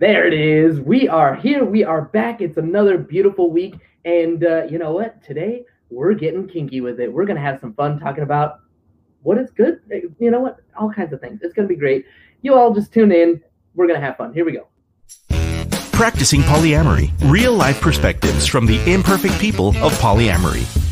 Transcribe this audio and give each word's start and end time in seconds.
There 0.00 0.28
it 0.28 0.32
is. 0.32 0.80
We 0.80 1.08
are 1.08 1.34
here. 1.34 1.64
We 1.64 1.82
are 1.82 2.02
back. 2.02 2.40
It's 2.40 2.56
another 2.56 2.98
beautiful 2.98 3.50
week. 3.50 3.74
And 4.04 4.44
uh, 4.44 4.62
you 4.70 4.78
know 4.78 4.92
what? 4.92 5.20
Today, 5.24 5.64
we're 5.90 6.14
getting 6.14 6.46
kinky 6.46 6.80
with 6.80 7.00
it. 7.00 7.12
We're 7.12 7.24
going 7.24 7.36
to 7.36 7.42
have 7.42 7.58
some 7.58 7.74
fun 7.74 7.98
talking 7.98 8.22
about 8.22 8.60
what 9.22 9.38
is 9.38 9.50
good. 9.50 9.80
You 10.20 10.30
know 10.30 10.38
what? 10.38 10.58
All 10.78 10.92
kinds 10.92 11.12
of 11.12 11.20
things. 11.20 11.40
It's 11.42 11.52
going 11.52 11.66
to 11.66 11.74
be 11.74 11.78
great. 11.78 12.06
You 12.42 12.54
all 12.54 12.72
just 12.72 12.92
tune 12.92 13.10
in. 13.10 13.42
We're 13.74 13.88
going 13.88 13.98
to 13.98 14.06
have 14.06 14.16
fun. 14.16 14.32
Here 14.32 14.44
we 14.44 14.52
go. 14.52 14.68
Practicing 15.90 16.42
Polyamory 16.42 17.10
Real 17.28 17.54
Life 17.54 17.80
Perspectives 17.80 18.46
from 18.46 18.66
the 18.66 18.80
Imperfect 18.88 19.36
People 19.40 19.70
of 19.78 19.92
Polyamory. 19.94 20.87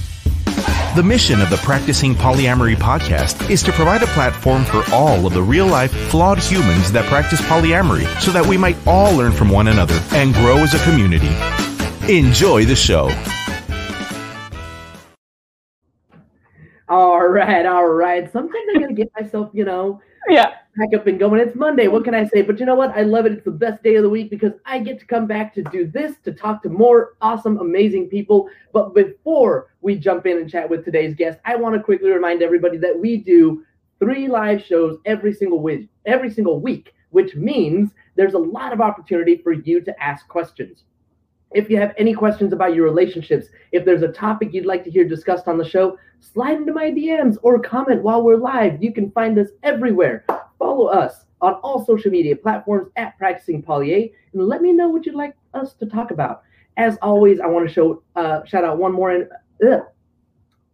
The 0.96 1.02
mission 1.02 1.42
of 1.42 1.50
the 1.50 1.58
Practicing 1.58 2.14
Polyamory 2.14 2.74
podcast 2.74 3.50
is 3.50 3.62
to 3.64 3.72
provide 3.72 4.02
a 4.02 4.06
platform 4.06 4.64
for 4.64 4.82
all 4.94 5.26
of 5.26 5.34
the 5.34 5.42
real 5.42 5.66
life, 5.66 5.92
flawed 6.08 6.38
humans 6.38 6.90
that 6.92 7.04
practice 7.04 7.38
polyamory 7.42 8.06
so 8.18 8.32
that 8.32 8.46
we 8.46 8.56
might 8.56 8.78
all 8.86 9.14
learn 9.14 9.32
from 9.32 9.50
one 9.50 9.68
another 9.68 10.02
and 10.12 10.32
grow 10.32 10.56
as 10.56 10.72
a 10.72 10.82
community. 10.84 11.28
Enjoy 12.10 12.64
the 12.64 12.74
show. 12.74 13.10
All 16.88 17.28
right, 17.28 17.66
all 17.66 17.88
right. 17.88 18.32
Sometimes 18.32 18.64
I 18.74 18.80
gotta 18.80 18.94
get 18.94 19.12
myself, 19.20 19.50
you 19.52 19.66
know, 19.66 20.00
yeah, 20.28 20.54
back 20.76 20.94
up 20.94 21.06
and 21.06 21.18
going. 21.18 21.40
It's 21.40 21.56
Monday. 21.56 21.88
What 21.88 22.04
can 22.04 22.14
I 22.14 22.24
say? 22.26 22.42
But 22.42 22.58
you 22.58 22.66
know 22.66 22.74
what? 22.74 22.90
I 22.90 23.02
love 23.02 23.26
it. 23.26 23.32
It's 23.32 23.44
the 23.44 23.50
best 23.50 23.82
day 23.82 23.96
of 23.96 24.02
the 24.02 24.10
week 24.10 24.30
because 24.30 24.52
I 24.64 24.78
get 24.78 24.98
to 25.00 25.06
come 25.06 25.26
back 25.26 25.54
to 25.54 25.62
do 25.64 25.86
this, 25.86 26.16
to 26.24 26.32
talk 26.32 26.62
to 26.62 26.68
more 26.68 27.14
awesome, 27.20 27.58
amazing 27.58 28.08
people. 28.08 28.48
But 28.72 28.94
before 28.94 29.68
we 29.80 29.96
jump 29.96 30.26
in 30.26 30.38
and 30.38 30.50
chat 30.50 30.68
with 30.68 30.84
today's 30.84 31.14
guest, 31.14 31.38
I 31.44 31.56
want 31.56 31.74
to 31.74 31.82
quickly 31.82 32.10
remind 32.10 32.42
everybody 32.42 32.78
that 32.78 32.98
we 32.98 33.18
do 33.18 33.64
three 33.98 34.28
live 34.28 34.62
shows 34.62 34.98
every 35.04 35.32
single 35.32 35.60
week, 35.60 35.88
every 36.04 36.30
single 36.30 36.60
week, 36.60 36.92
which 37.10 37.34
means 37.34 37.90
there's 38.16 38.34
a 38.34 38.38
lot 38.38 38.72
of 38.72 38.80
opportunity 38.80 39.36
for 39.38 39.52
you 39.52 39.80
to 39.82 40.02
ask 40.02 40.26
questions. 40.28 40.84
If 41.52 41.70
you 41.70 41.76
have 41.78 41.94
any 41.96 42.12
questions 42.12 42.52
about 42.52 42.74
your 42.74 42.84
relationships, 42.84 43.46
if 43.72 43.84
there's 43.84 44.02
a 44.02 44.08
topic 44.08 44.52
you'd 44.52 44.66
like 44.66 44.84
to 44.84 44.90
hear 44.90 45.04
discussed 45.04 45.46
on 45.46 45.58
the 45.58 45.68
show, 45.68 45.96
slide 46.20 46.56
into 46.56 46.72
my 46.72 46.90
DMs 46.90 47.36
or 47.42 47.58
comment 47.60 48.02
while 48.02 48.22
we're 48.22 48.36
live. 48.36 48.82
You 48.82 48.92
can 48.92 49.10
find 49.12 49.38
us 49.38 49.48
everywhere. 49.62 50.24
Follow 50.58 50.86
us 50.86 51.24
on 51.40 51.54
all 51.54 51.84
social 51.84 52.10
media 52.10 52.34
platforms 52.34 52.88
at 52.96 53.16
Practicing 53.18 53.62
Polya 53.62 54.08
and 54.32 54.46
let 54.46 54.60
me 54.60 54.72
know 54.72 54.88
what 54.88 55.06
you'd 55.06 55.14
like 55.14 55.36
us 55.54 55.74
to 55.74 55.86
talk 55.86 56.10
about. 56.10 56.42
As 56.76 56.98
always, 57.00 57.40
I 57.40 57.46
want 57.46 57.66
to 57.68 57.72
show 57.72 58.02
uh, 58.16 58.44
shout 58.44 58.64
out 58.64 58.78
one 58.78 58.92
more 58.92 59.10
and 59.10 59.28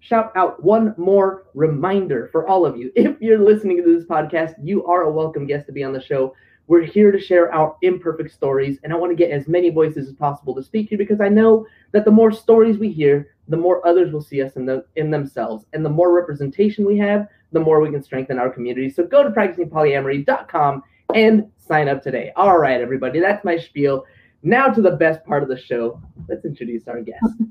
shout 0.01 0.33
out 0.35 0.63
one 0.63 0.95
more 0.97 1.45
reminder 1.55 2.29
for 2.33 2.49
all 2.49 2.67
of 2.67 2.77
you. 2.77 2.91
If 2.97 3.21
you're 3.21 3.39
listening 3.39 3.77
to 3.77 3.95
this 3.95 4.05
podcast, 4.05 4.55
you 4.63 4.85
are 4.87 5.03
a 5.03 5.13
welcome 5.13 5.47
guest 5.47 5.67
to 5.67 5.73
be 5.73 5.85
on 5.85 5.93
the 5.93 6.03
show. 6.03 6.35
We're 6.69 6.85
here 6.85 7.11
to 7.11 7.21
share 7.21 7.53
our 7.53 7.77
imperfect 7.83 8.33
stories, 8.33 8.79
and 8.83 8.93
I 8.93 8.97
want 8.97 9.11
to 9.11 9.17
get 9.17 9.33
as 9.33 9.49
many 9.49 9.71
voices 9.71 10.09
as 10.09 10.15
possible 10.15 10.55
to 10.55 10.63
speak 10.63 10.89
to 10.91 10.97
because 10.97 11.21
I 11.21 11.29
know 11.29 11.67
that 11.91 12.05
the 12.05 12.11
more 12.11 12.31
stories 12.31 12.79
we 12.79 12.91
hear, 12.91 13.35
the 13.49 13.57
more 13.57 13.87
others 13.87 14.13
will 14.13 14.23
see 14.23 14.41
us 14.43 14.55
in 14.55 14.65
the 14.65 14.85
in 14.97 15.11
themselves, 15.11 15.67
and 15.73 15.85
the 15.85 15.91
more 15.91 16.13
representation 16.13 16.87
we 16.87 16.97
have, 16.99 17.27
the 17.51 17.61
more 17.61 17.81
we 17.81 17.91
can 17.91 18.03
strengthen 18.03 18.39
our 18.39 18.49
community. 18.49 18.91
So 18.91 19.05
go 19.05 19.23
to 19.23 19.31
practicingpolyamory.com 19.31 20.83
and 21.15 21.51
sign 21.59 21.89
up 21.89 22.03
today. 22.03 22.33
All 22.37 22.59
right, 22.59 22.81
everybody, 22.81 23.21
that's 23.21 23.45
my 23.45 23.59
spiel. 23.59 24.05
Now 24.43 24.69
to 24.69 24.81
the 24.81 24.93
best 24.93 25.25
part 25.25 25.43
of 25.43 25.49
the 25.49 25.59
show. 25.59 26.01
Let's 26.29 26.45
introduce 26.45 26.89
our 26.89 27.01
guest. 27.01 27.25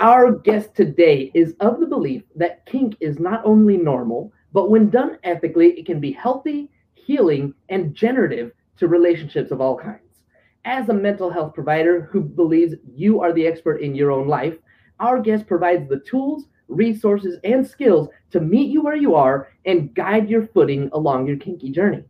Our 0.00 0.32
guest 0.32 0.74
today 0.74 1.30
is 1.34 1.54
of 1.60 1.78
the 1.78 1.86
belief 1.86 2.22
that 2.34 2.64
kink 2.64 2.96
is 3.00 3.18
not 3.18 3.42
only 3.44 3.76
normal, 3.76 4.32
but 4.50 4.70
when 4.70 4.88
done 4.88 5.18
ethically, 5.24 5.78
it 5.78 5.84
can 5.84 6.00
be 6.00 6.10
healthy 6.10 6.70
healing, 7.10 7.52
and 7.70 7.92
generative 7.92 8.52
to 8.76 8.86
relationships 8.86 9.50
of 9.50 9.60
all 9.60 9.76
kinds. 9.76 10.22
As 10.64 10.88
a 10.88 10.94
mental 10.94 11.28
health 11.28 11.54
provider 11.54 12.02
who 12.02 12.20
believes 12.20 12.76
you 12.94 13.20
are 13.20 13.32
the 13.32 13.48
expert 13.48 13.78
in 13.78 13.96
your 13.96 14.12
own 14.12 14.28
life, 14.28 14.54
our 15.00 15.20
guest 15.20 15.48
provides 15.48 15.88
the 15.88 15.98
tools, 16.08 16.46
resources, 16.68 17.36
and 17.42 17.66
skills 17.66 18.10
to 18.30 18.40
meet 18.40 18.70
you 18.70 18.80
where 18.80 18.94
you 18.94 19.16
are 19.16 19.48
and 19.64 19.92
guide 19.92 20.30
your 20.30 20.46
footing 20.54 20.88
along 20.92 21.26
your 21.26 21.36
kinky 21.36 21.70
journey. 21.70 22.04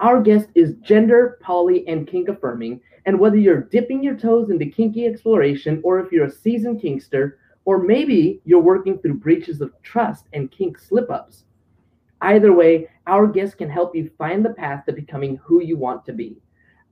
Our 0.00 0.20
guest 0.20 0.48
is 0.56 0.74
gender, 0.82 1.38
poly, 1.40 1.86
and 1.86 2.08
kink 2.08 2.28
affirming, 2.28 2.80
and 3.06 3.20
whether 3.20 3.36
you're 3.36 3.68
dipping 3.76 4.02
your 4.02 4.16
toes 4.16 4.50
into 4.50 4.66
kinky 4.66 5.06
exploration 5.06 5.80
or 5.84 6.00
if 6.00 6.10
you're 6.10 6.26
a 6.26 6.32
seasoned 6.32 6.80
kinkster, 6.80 7.34
or 7.64 7.78
maybe 7.78 8.40
you're 8.44 8.58
working 8.72 8.98
through 8.98 9.20
breaches 9.20 9.60
of 9.60 9.72
trust 9.84 10.26
and 10.32 10.50
kink 10.50 10.80
slip 10.80 11.08
ups, 11.12 11.44
Either 12.22 12.52
way, 12.52 12.88
our 13.08 13.26
guests 13.26 13.56
can 13.56 13.68
help 13.68 13.96
you 13.96 14.08
find 14.16 14.44
the 14.44 14.54
path 14.54 14.86
to 14.86 14.92
becoming 14.92 15.40
who 15.42 15.60
you 15.60 15.76
want 15.76 16.04
to 16.06 16.12
be. 16.12 16.40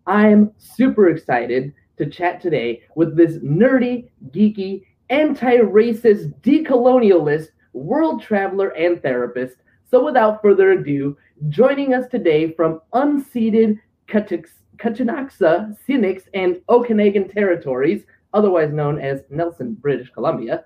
I'm 0.06 0.50
super 0.58 1.08
excited 1.08 1.72
to 1.98 2.10
chat 2.10 2.40
today 2.40 2.82
with 2.96 3.16
this 3.16 3.36
nerdy, 3.36 4.08
geeky, 4.30 4.82
anti 5.08 5.58
racist, 5.58 6.34
decolonialist, 6.40 7.50
world 7.72 8.20
traveler, 8.20 8.70
and 8.70 9.00
therapist. 9.00 9.58
So, 9.88 10.04
without 10.04 10.42
further 10.42 10.72
ado, 10.72 11.16
joining 11.48 11.94
us 11.94 12.08
today 12.08 12.52
from 12.52 12.80
unceded 12.92 13.78
Ktunaxa, 14.08 15.76
Sinixt, 15.88 16.24
and 16.34 16.60
Okanagan 16.68 17.28
territories, 17.28 18.02
otherwise 18.34 18.72
known 18.72 18.98
as 18.98 19.22
Nelson, 19.30 19.74
British 19.74 20.10
Columbia, 20.10 20.64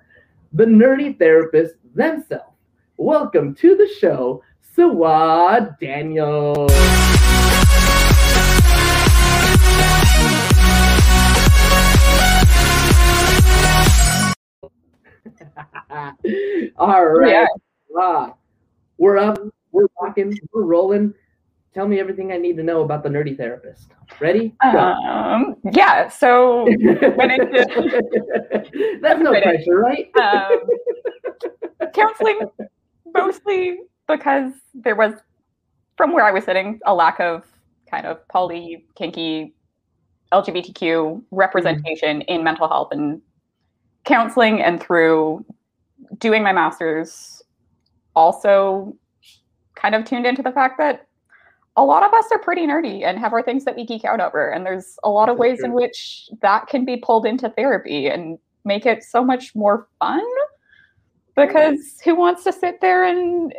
the 0.55 0.65
nerdy 0.65 1.19
therapist 1.19 1.75
themselves. 1.95 2.55
Welcome 2.97 3.57
to 3.57 3.77
the 3.77 3.89
show, 3.99 4.43
Siwa 4.77 5.79
Daniel. 5.79 6.67
All 16.77 17.07
right. 17.07 17.47
Yeah. 17.93 18.31
we're 18.99 19.19
up, 19.19 19.39
we're 19.71 19.87
rocking, 20.03 20.37
we're 20.53 20.65
rolling. 20.65 21.15
Tell 21.73 21.87
me 21.87 22.01
everything 22.01 22.33
I 22.33 22.39
need 22.39 22.57
to 22.57 22.65
know 22.65 22.83
about 22.83 23.05
the 23.05 23.09
nerdy 23.09 23.37
therapist. 23.37 23.93
Ready? 24.19 24.57
Um, 24.65 25.55
yeah. 25.73 26.09
So 26.09 26.65
when 26.67 27.31
it, 27.31 29.01
that's 29.01 29.21
no 29.21 29.31
pressure, 29.31 29.79
right? 29.79 30.11
Um, 30.17 30.67
counseling 31.93 32.41
mostly 33.15 33.79
because 34.07 34.53
there 34.75 34.97
was, 34.97 35.15
from 35.97 36.13
where 36.13 36.25
I 36.25 36.31
was 36.31 36.45
sitting, 36.45 36.81
a 36.87 36.95
lack 36.95 37.21
of 37.21 37.45
kind 37.91 38.07
of 38.07 38.27
poly, 38.29 38.87
kinky, 38.97 39.55
LGBTQ 40.33 41.23
representation 41.31 42.21
mm-hmm. 42.21 42.29
in 42.29 42.45
mental 42.45 42.69
health 42.69 42.89
and 42.91 43.23
counseling, 44.05 44.61
and 44.61 44.81
through 44.81 45.45
doing 46.19 46.43
my 46.43 46.53
master's, 46.53 47.43
also 48.15 48.97
kind 49.75 49.95
of 49.95 50.05
tuned 50.05 50.27
into 50.27 50.43
the 50.43 50.53
fact 50.53 50.79
that 50.79 51.07
a 51.77 51.85
lot 51.85 52.05
of 52.05 52.13
us 52.15 52.27
are 52.31 52.39
pretty 52.39 52.67
nerdy 52.67 53.05
and 53.05 53.19
have 53.19 53.33
our 53.33 53.43
things 53.43 53.65
that 53.65 53.75
we 53.75 53.85
geek 53.85 54.05
out 54.05 54.21
over. 54.21 54.51
And 54.51 54.65
there's 54.65 54.97
a 55.03 55.11
lot 55.11 55.29
of 55.29 55.39
ways 55.39 55.63
in 55.63 55.73
which 55.73 56.29
that 56.41 56.69
can 56.69 56.85
be 56.85 56.97
pulled 56.97 57.27
into 57.27 57.49
therapy 57.51 58.07
and 58.07 58.39
make 58.65 58.87
it 58.87 59.03
so 59.03 59.25
much 59.25 59.55
more 59.55 59.89
fun. 59.99 60.25
Because 61.35 62.01
who 62.05 62.15
wants 62.15 62.45
to 62.45 62.53
sit 62.53 62.81
there 62.81 63.05
and 63.05 63.53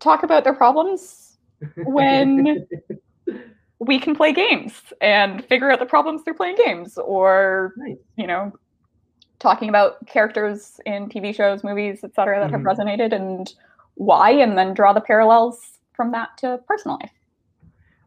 talk 0.00 0.22
about 0.22 0.44
their 0.44 0.54
problems 0.54 1.38
when 1.76 2.66
we 3.80 3.98
can 3.98 4.14
play 4.14 4.32
games 4.32 4.74
and 5.00 5.44
figure 5.46 5.70
out 5.70 5.78
the 5.78 5.86
problems 5.86 6.22
through 6.22 6.34
playing 6.34 6.56
games 6.56 6.98
or 6.98 7.72
nice. 7.76 7.96
you 8.16 8.26
know 8.26 8.52
talking 9.38 9.68
about 9.68 10.06
characters 10.06 10.80
in 10.86 11.08
tv 11.08 11.34
shows 11.34 11.64
movies 11.64 12.04
etc 12.04 12.38
that 12.38 12.50
mm-hmm. 12.50 12.66
have 12.66 12.76
resonated 12.76 13.12
and 13.12 13.54
why 13.94 14.30
and 14.30 14.56
then 14.56 14.74
draw 14.74 14.92
the 14.92 15.00
parallels 15.00 15.78
from 15.92 16.12
that 16.12 16.28
to 16.36 16.60
personal 16.68 16.98
life 17.00 17.12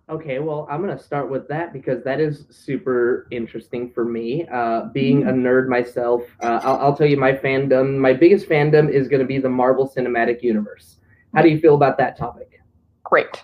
okay 0.10 0.40
well 0.40 0.68
i'm 0.70 0.81
going 0.81 0.96
to 0.96 1.04
start 1.04 1.30
with 1.30 1.48
that 1.48 1.74
because 1.74 2.04
that 2.04 2.20
is 2.20 2.46
super 2.50 3.28
interesting 3.31 3.92
for 3.92 4.06
me 4.06 4.45
uh, 4.51 4.86
being 4.94 5.22
mm-hmm. 5.22 5.30
a 5.30 5.34
nerd 5.34 5.68
myself 5.68 6.22
uh, 6.42 6.60
I'll, 6.63 6.78
I'll 6.78 6.95
tell 6.95 7.07
you 7.07 7.18
my 7.18 7.34
fandom 7.34 7.98
my 7.98 8.13
biggest 8.13 8.48
fandom 8.48 8.92
is 8.92 9.07
going 9.07 9.22
to 9.22 9.28
be 9.28 9.40
the 9.40 9.50
marvel 9.50 9.90
cinematic 9.90 10.44
universe 10.44 10.98
how 11.33 11.41
do 11.41 11.50
you 11.50 11.59
feel 11.59 11.75
about 11.75 11.97
that 11.97 12.18
topic? 12.18 12.62
Great. 13.03 13.41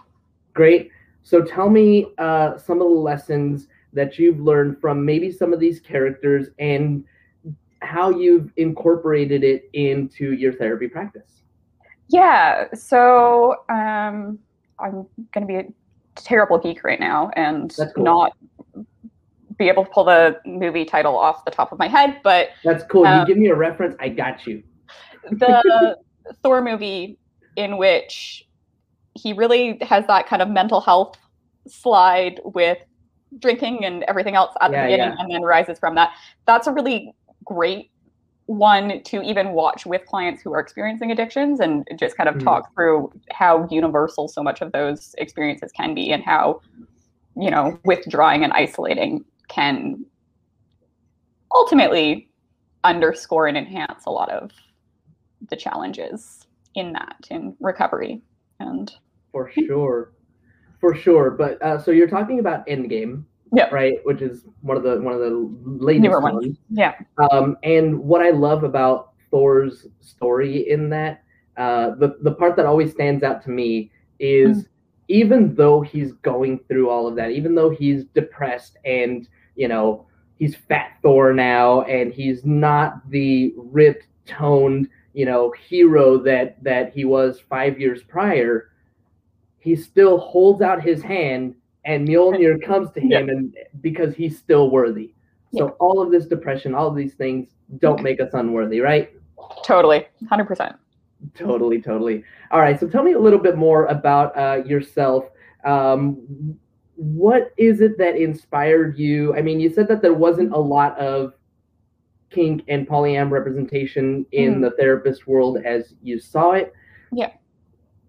Great. 0.53 0.91
So 1.23 1.41
tell 1.41 1.69
me 1.69 2.07
uh, 2.17 2.57
some 2.57 2.81
of 2.81 2.89
the 2.89 2.95
lessons 2.95 3.67
that 3.93 4.19
you've 4.19 4.39
learned 4.39 4.79
from 4.79 5.03
maybe 5.05 5.31
some 5.31 5.53
of 5.53 5.59
these 5.59 5.79
characters 5.79 6.47
and 6.59 7.03
how 7.81 8.09
you've 8.09 8.51
incorporated 8.57 9.43
it 9.43 9.69
into 9.73 10.33
your 10.33 10.53
therapy 10.53 10.87
practice. 10.87 11.41
Yeah. 12.09 12.67
So 12.73 13.63
um, 13.69 14.39
I'm 14.79 15.05
going 15.33 15.41
to 15.41 15.45
be 15.45 15.55
a 15.55 15.65
terrible 16.15 16.57
geek 16.57 16.83
right 16.83 16.99
now 16.99 17.31
and 17.35 17.75
cool. 17.95 18.03
not 18.03 18.37
be 19.57 19.67
able 19.67 19.85
to 19.85 19.91
pull 19.91 20.05
the 20.05 20.39
movie 20.45 20.85
title 20.85 21.17
off 21.17 21.45
the 21.45 21.51
top 21.51 21.71
of 21.71 21.79
my 21.79 21.87
head, 21.87 22.21
but 22.23 22.49
that's 22.63 22.83
cool. 22.85 23.05
Um, 23.05 23.21
you 23.21 23.25
give 23.27 23.37
me 23.37 23.47
a 23.47 23.55
reference, 23.55 23.95
I 23.99 24.09
got 24.09 24.47
you. 24.47 24.63
the 25.29 25.97
Thor 26.43 26.61
movie 26.61 27.17
in 27.59 27.77
which 27.77 28.47
he 29.15 29.33
really 29.33 29.77
has 29.81 30.07
that 30.07 30.27
kind 30.27 30.41
of 30.41 30.49
mental 30.49 30.79
health 30.79 31.17
slide 31.67 32.39
with 32.45 32.77
drinking 33.39 33.83
and 33.83 34.03
everything 34.03 34.35
else 34.35 34.53
at 34.61 34.71
Yeah, 34.71 34.83
the 34.83 34.87
beginning 34.87 35.13
yeah. 35.13 35.21
and 35.21 35.31
then 35.31 35.41
rises 35.41 35.77
from 35.77 35.93
that. 35.95 36.11
That's 36.47 36.67
a 36.67 36.71
really 36.71 37.13
great 37.43 37.91
one 38.45 39.03
to 39.03 39.21
even 39.21 39.51
watch 39.51 39.85
with 39.85 40.05
clients 40.05 40.41
who 40.41 40.53
are 40.53 40.59
experiencing 40.59 41.11
addictions 41.11 41.59
and 41.59 41.85
just 41.97 42.15
kind 42.17 42.29
of 42.29 42.35
Mhm. 42.35 42.45
talk 42.45 42.73
through 42.73 43.11
how 43.31 43.67
universal 43.69 44.27
so 44.27 44.41
much 44.41 44.61
of 44.61 44.71
those 44.71 45.13
experiences 45.19 45.71
can 45.73 45.93
be 45.93 46.11
and 46.11 46.23
how 46.23 46.61
you 47.35 47.51
know 47.51 47.77
withdrawing 47.85 48.43
and 48.43 48.51
isolating 48.53 49.23
can 49.49 50.03
ultimately 51.53 52.27
underscore 52.83 53.47
and 53.47 53.57
enhance 53.57 54.05
a 54.05 54.09
lot 54.11 54.29
of 54.29 54.51
the 55.49 55.55
challenges 55.55 56.47
in 56.75 56.93
that 56.93 57.27
in 57.29 57.55
recovery 57.59 58.21
and 58.59 58.91
For 59.31 59.49
sure, 59.51 60.11
for 60.79 60.95
sure. 60.95 61.31
But 61.31 61.61
uh, 61.61 61.79
so 61.81 61.91
you're 61.91 62.07
talking 62.09 62.39
about 62.39 62.65
Endgame, 62.67 63.23
Yeah. 63.53 63.69
right? 63.71 63.95
Which 64.03 64.21
is 64.21 64.45
one 64.61 64.77
of 64.77 64.83
the 64.83 65.01
one 65.01 65.13
of 65.13 65.19
the 65.19 65.49
latest 65.63 66.03
Newer 66.03 66.21
ones. 66.21 66.35
ones. 66.45 66.57
yeah 66.69 66.93
Um, 67.31 67.57
and 67.63 67.99
what 67.99 68.21
I 68.21 68.29
love 68.31 68.63
about 68.63 69.13
Thor's 69.31 69.87
story 69.99 70.69
in 70.69 70.89
that, 70.89 71.23
uh, 71.57 71.91
the 71.95 72.17
the 72.21 72.31
part 72.33 72.55
that 72.55 72.65
always 72.65 72.91
stands 72.91 73.23
out 73.23 73.43
to 73.43 73.49
me 73.49 73.91
is 74.19 74.67
even 75.07 75.55
though 75.55 75.81
he's 75.81 76.11
going 76.13 76.59
through 76.67 76.89
all 76.89 77.07
of 77.07 77.15
that, 77.15 77.31
even 77.31 77.55
though 77.55 77.69
he's 77.69 78.05
depressed 78.13 78.77
and 78.85 79.27
you 79.55 79.67
know 79.67 80.05
he's 80.35 80.55
fat 80.55 80.91
Thor 81.01 81.33
now, 81.33 81.81
and 81.83 82.13
he's 82.13 82.45
not 82.45 83.09
the 83.09 83.53
ripped, 83.57 84.07
toned, 84.25 84.87
you 85.13 85.25
know, 85.25 85.53
hero 85.67 86.17
that 86.19 86.63
that 86.63 86.93
he 86.93 87.05
was 87.05 87.39
five 87.39 87.79
years 87.79 88.03
prior, 88.03 88.71
he 89.59 89.75
still 89.75 90.17
holds 90.17 90.61
out 90.61 90.81
his 90.81 91.01
hand, 91.01 91.55
and 91.85 92.07
Mjolnir 92.07 92.63
comes 92.63 92.91
to 92.91 93.01
him, 93.01 93.29
and 93.29 93.55
because 93.81 94.15
he's 94.15 94.37
still 94.37 94.69
worthy. 94.69 95.13
So 95.53 95.69
all 95.79 96.01
of 96.01 96.11
this 96.11 96.27
depression, 96.27 96.75
all 96.75 96.87
of 96.87 96.95
these 96.95 97.15
things 97.15 97.49
don't 97.79 98.03
make 98.03 98.19
us 98.21 98.29
unworthy, 98.33 98.81
right? 98.81 99.11
totally 99.63 100.05
100% 100.25 100.75
Totally, 101.35 101.81
totally. 101.81 102.23
All 102.51 102.61
right. 102.61 102.79
So 102.79 102.87
tell 102.87 103.03
me 103.03 103.11
a 103.11 103.19
little 103.19 103.39
bit 103.39 103.57
more 103.57 103.87
about 103.87 104.37
uh, 104.37 104.63
yourself. 104.65 105.25
Um, 105.65 106.57
what 106.95 107.51
is 107.57 107.81
it 107.81 107.97
that 107.97 108.15
inspired 108.15 108.97
you? 108.97 109.35
I 109.35 109.41
mean, 109.41 109.59
you 109.59 109.69
said 109.69 109.89
that 109.89 110.01
there 110.01 110.13
wasn't 110.13 110.53
a 110.53 110.57
lot 110.57 110.97
of 110.97 111.33
kink 112.29 112.63
and 112.67 112.87
polyam 112.87 113.31
representation 113.31 114.25
in 114.31 114.55
Mm. 114.55 114.61
the 114.61 114.71
therapist 114.71 115.27
world 115.27 115.57
as 115.65 115.95
you 116.01 116.19
saw 116.19 116.51
it. 116.51 116.73
Yeah. 117.11 117.31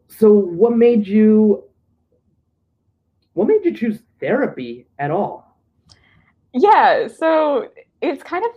So 0.09 0.33
what 0.33 0.77
made 0.77 1.07
you? 1.07 1.65
What 3.35 3.47
made 3.47 3.65
you 3.65 3.73
choose 3.73 4.03
therapy 4.19 4.87
at 4.99 5.11
all? 5.11 5.57
Yeah, 6.53 7.07
so 7.07 7.69
it's 8.03 8.23
kind 8.23 8.45
of 8.45 8.51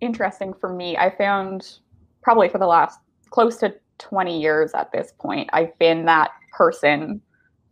interesting 0.00 0.54
for 0.54 0.72
me. 0.72 0.96
I 0.96 1.10
found 1.10 1.78
probably 2.22 2.48
for 2.48 2.58
the 2.58 2.66
last 2.66 2.98
close 3.30 3.58
to 3.58 3.74
20 3.98 4.40
years 4.40 4.72
at 4.74 4.90
this 4.90 5.12
point, 5.18 5.50
I've 5.52 5.78
been 5.78 6.06
that 6.06 6.30
person 6.56 7.20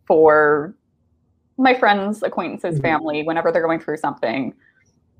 for 0.07 0.75
my 1.57 1.75
friends, 1.75 2.23
acquaintances, 2.23 2.79
Mhm. 2.79 2.83
family, 2.83 3.23
whenever 3.23 3.51
they're 3.51 3.63
going 3.63 3.81
through 3.81 3.97
something, 3.97 4.55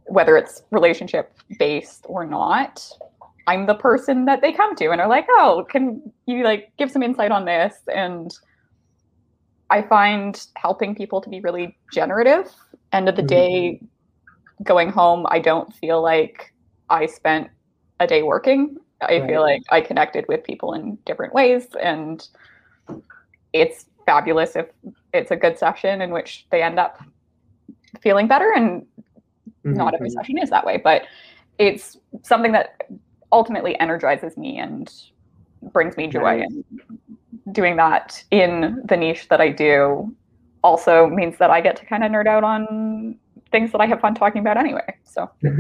whether 0.07 0.37
it's 0.37 0.63
relationship 0.71 1.37
based 1.59 2.07
or 2.09 2.27
not. 2.27 2.87
I'm 3.47 3.67
the 3.67 3.75
person 3.75 4.25
that 4.27 4.41
they 4.41 4.53
come 4.53 4.77
to 4.77 4.91
and 4.91 5.01
are 5.01 5.09
like, 5.09 5.27
oh, 5.31 5.67
can 5.69 6.13
you 6.27 6.45
like 6.45 6.73
give 6.79 6.91
some 6.91 7.03
insight 7.03 7.33
on 7.33 7.45
this? 7.45 7.75
And 7.93 8.33
I 9.71 9.83
find 9.83 10.41
helping 10.57 10.95
people 10.95 11.21
to 11.21 11.31
be 11.31 11.41
really 11.41 11.77
generative. 11.93 12.53
End 12.93 13.09
of 13.09 13.17
the 13.17 13.23
Mhm. 13.23 13.29
day, 13.29 13.81
going 14.63 14.91
home, 14.91 15.27
I 15.29 15.39
don't 15.41 15.75
feel 15.75 16.03
like 16.03 16.53
I 16.89 17.07
spent 17.07 17.51
a 17.99 18.07
day 18.07 18.23
working. 18.23 18.77
I 19.01 19.19
Right. 19.19 19.27
feel 19.29 19.41
like 19.41 19.63
I 19.71 19.81
connected 19.81 20.27
with 20.29 20.45
people 20.45 20.75
in 20.75 20.97
different 21.05 21.35
ways. 21.35 21.67
And 21.81 22.27
it's 23.53 23.87
fabulous 24.07 24.57
if 24.57 24.69
it's 25.13 25.31
a 25.31 25.37
good 25.37 25.59
session 25.59 26.03
in 26.03 26.11
which 26.11 26.47
they 26.51 26.63
end 26.63 26.79
up 26.79 26.99
feeling 28.01 28.29
better. 28.29 28.53
And 28.55 28.87
not 29.65 29.95
every 29.95 30.09
Mhm. 30.11 30.15
session 30.15 30.39
is 30.39 30.51
that 30.51 30.65
way, 30.65 30.77
but 30.79 31.03
it's 31.59 31.99
something 32.23 32.53
that 32.53 32.81
ultimately 33.31 33.79
energizes 33.81 34.37
me 34.37 34.59
and 34.59 34.93
brings 35.73 35.97
me 35.97 36.07
joy. 36.09 36.39
Nice. 36.41 36.51
And 36.51 37.55
doing 37.55 37.77
that 37.77 38.23
in 38.31 38.83
the 38.87 38.97
niche 38.97 39.29
that 39.29 39.41
I 39.41 39.49
do 39.51 40.15
also 40.65 41.07
means 41.09 41.37
that 41.39 41.51
I 41.51 41.61
get 41.61 41.77
to 41.77 41.87
kind 41.87 42.05
of 42.05 42.11
nerd 42.11 42.27
out 42.27 42.45
on 42.45 43.19
things 43.51 43.73
that 43.73 43.81
I 43.81 43.87
have 43.87 44.01
fun 44.01 44.15
talking 44.15 44.41
about 44.41 44.57
anyway. 44.57 44.95
So 45.05 45.29
and 45.43 45.59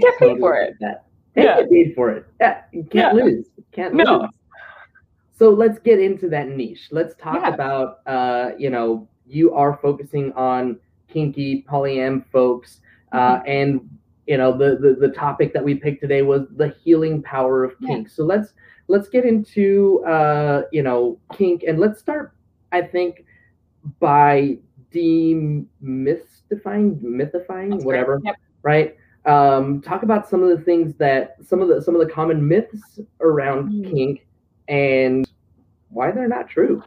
get 0.00 0.18
paid 0.18 0.38
for 0.38 0.56
it. 0.56 0.74
And 0.80 0.96
Yeah. 1.36 1.60
get 1.60 1.70
paid 1.70 1.94
for 1.94 2.10
it. 2.10 2.26
Yeah, 2.40 2.62
you 2.72 2.84
can't 2.84 3.16
Yeah. 3.16 3.24
lose. 3.24 3.46
Can't 3.72 3.94
No. 3.94 4.20
lose. 4.22 4.30
So 5.32 5.50
let's 5.50 5.78
get 5.78 6.00
into 6.00 6.28
that 6.30 6.48
niche. 6.48 6.88
Let's 6.90 7.14
talk 7.16 7.42
Yeah. 7.42 7.54
about 7.54 7.98
uh, 8.06 8.52
you 8.58 8.70
know, 8.70 9.08
you 9.26 9.54
are 9.54 9.76
focusing 9.76 10.32
on 10.32 10.80
kinky 11.08 11.64
polyam 11.68 12.24
folks, 12.30 12.80
uh, 13.12 13.38
Mm-hmm. 13.38 13.48
and 13.48 13.90
you 14.26 14.36
know, 14.36 14.52
the, 14.56 14.76
the 14.76 15.08
the 15.08 15.14
topic 15.14 15.52
that 15.54 15.64
we 15.64 15.74
picked 15.74 16.02
today 16.02 16.20
was 16.22 16.42
the 16.56 16.68
healing 16.84 17.22
power 17.22 17.64
of 17.64 17.74
Yeah. 17.80 17.88
kink. 17.88 18.08
So 18.10 18.24
let's 18.24 18.52
let's 18.88 19.08
get 19.08 19.24
into 19.24 20.04
uh, 20.06 20.62
you 20.72 20.82
know, 20.82 21.18
kink 21.32 21.64
and 21.66 21.78
let's 21.78 21.98
start 21.98 22.34
I 22.72 22.82
think 22.82 23.24
by 24.00 24.58
demystifying, 24.92 25.66
mythifying, 27.00 27.70
that's 27.70 27.84
whatever 27.84 28.20
Yep. 28.24 28.36
right? 28.62 28.96
Um, 29.24 29.80
talk 29.82 30.02
about 30.02 30.28
some 30.28 30.42
of 30.42 30.48
the 30.50 30.62
things 30.64 30.94
that 30.96 31.36
some 31.42 31.60
of 31.62 31.68
the 31.68 31.80
some 31.82 31.94
of 31.94 32.06
the 32.06 32.12
common 32.12 32.46
myths 32.46 33.00
around 33.20 33.70
Mm. 33.70 33.90
kink 33.90 34.26
and 34.68 35.26
why 35.90 36.10
they're 36.10 36.28
not 36.28 36.48
true. 36.48 36.82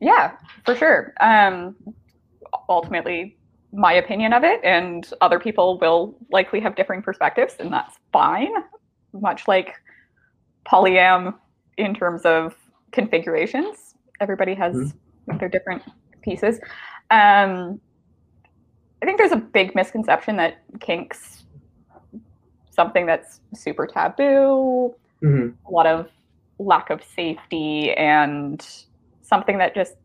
Yeah, 0.00 0.32
for 0.66 0.74
sure. 0.74 1.14
Um, 1.20 1.74
ultimately, 2.68 3.37
my 3.72 3.92
opinion 3.94 4.32
of 4.32 4.44
it, 4.44 4.60
and 4.64 5.10
other 5.20 5.38
people 5.38 5.78
will 5.78 6.16
likely 6.30 6.60
have 6.60 6.74
differing 6.74 7.02
perspectives, 7.02 7.56
and 7.60 7.72
that's 7.72 7.96
fine. 8.12 8.52
Much 9.12 9.46
like 9.46 9.74
polyam 10.66 11.34
in 11.76 11.94
terms 11.94 12.22
of 12.24 12.54
configurations, 12.92 13.94
everybody 14.20 14.54
has 14.54 14.94
their 15.38 15.48
different 15.48 15.82
pieces. 16.22 16.58
Um, 17.10 17.80
I 19.00 19.06
think 19.06 19.18
there's 19.18 19.32
a 19.32 19.36
big 19.36 19.74
misconception 19.74 20.36
that 20.36 20.62
kinks 20.80 21.44
something 22.70 23.06
that's 23.06 23.40
super 23.54 23.86
taboo, 23.86 24.94
Mhm. 25.22 25.54
a 25.66 25.70
lot 25.70 25.86
of 25.86 26.10
lack 26.58 26.90
of 26.90 27.02
safety 27.04 27.92
and 27.92 28.66
something 29.22 29.58
that 29.58 29.74
just 29.74 29.96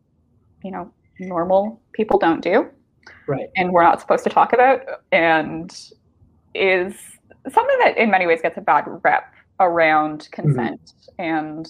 you 0.62 0.70
know 0.70 0.90
normal 1.18 1.80
people 1.92 2.18
don't 2.18 2.40
do 2.40 2.68
Right. 3.26 3.48
and 3.56 3.72
we're 3.72 3.82
not 3.82 4.00
supposed 4.00 4.24
to 4.24 4.30
talk 4.30 4.52
about 4.52 4.80
and 5.12 5.70
is 6.54 6.94
something 7.50 7.78
that 7.82 7.96
in 7.96 8.10
many 8.10 8.26
ways 8.26 8.40
gets 8.42 8.56
a 8.58 8.60
bad 8.60 8.84
rep 9.02 9.32
around 9.60 10.28
consent 10.32 10.92
and 11.18 11.68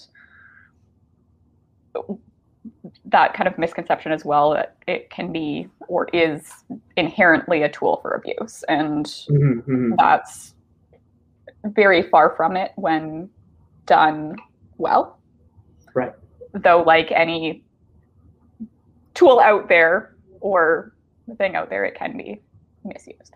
that 3.05 3.35
kind 3.35 3.47
of 3.47 3.57
misconception 3.59 4.11
as 4.13 4.25
well 4.25 4.51
that 4.55 4.77
it 4.87 5.11
can 5.11 5.31
be 5.33 5.69
or 5.89 6.09
is 6.13 6.53
inherently 6.97 7.63
a 7.63 7.69
tool 7.69 7.99
for 8.03 8.13
abuse 8.13 8.65
and 8.69 9.07
Mhm, 9.31 9.63
mhm. 9.65 9.97
that's 9.99 10.55
very 11.65 12.03
far 12.03 12.35
from 12.37 12.57
it 12.57 12.73
when 12.77 13.29
done 13.87 14.37
well. 14.79 15.19
Right. 15.95 16.13
Though, 16.53 16.83
like 16.83 17.11
any 17.13 17.63
tool 19.15 19.41
out 19.41 19.69
there 19.69 20.15
or 20.41 20.94
thing 21.37 21.57
out 21.57 21.71
there, 21.71 21.85
it 21.85 21.95
can 21.95 22.17
be 22.17 22.41
misused. 22.85 23.35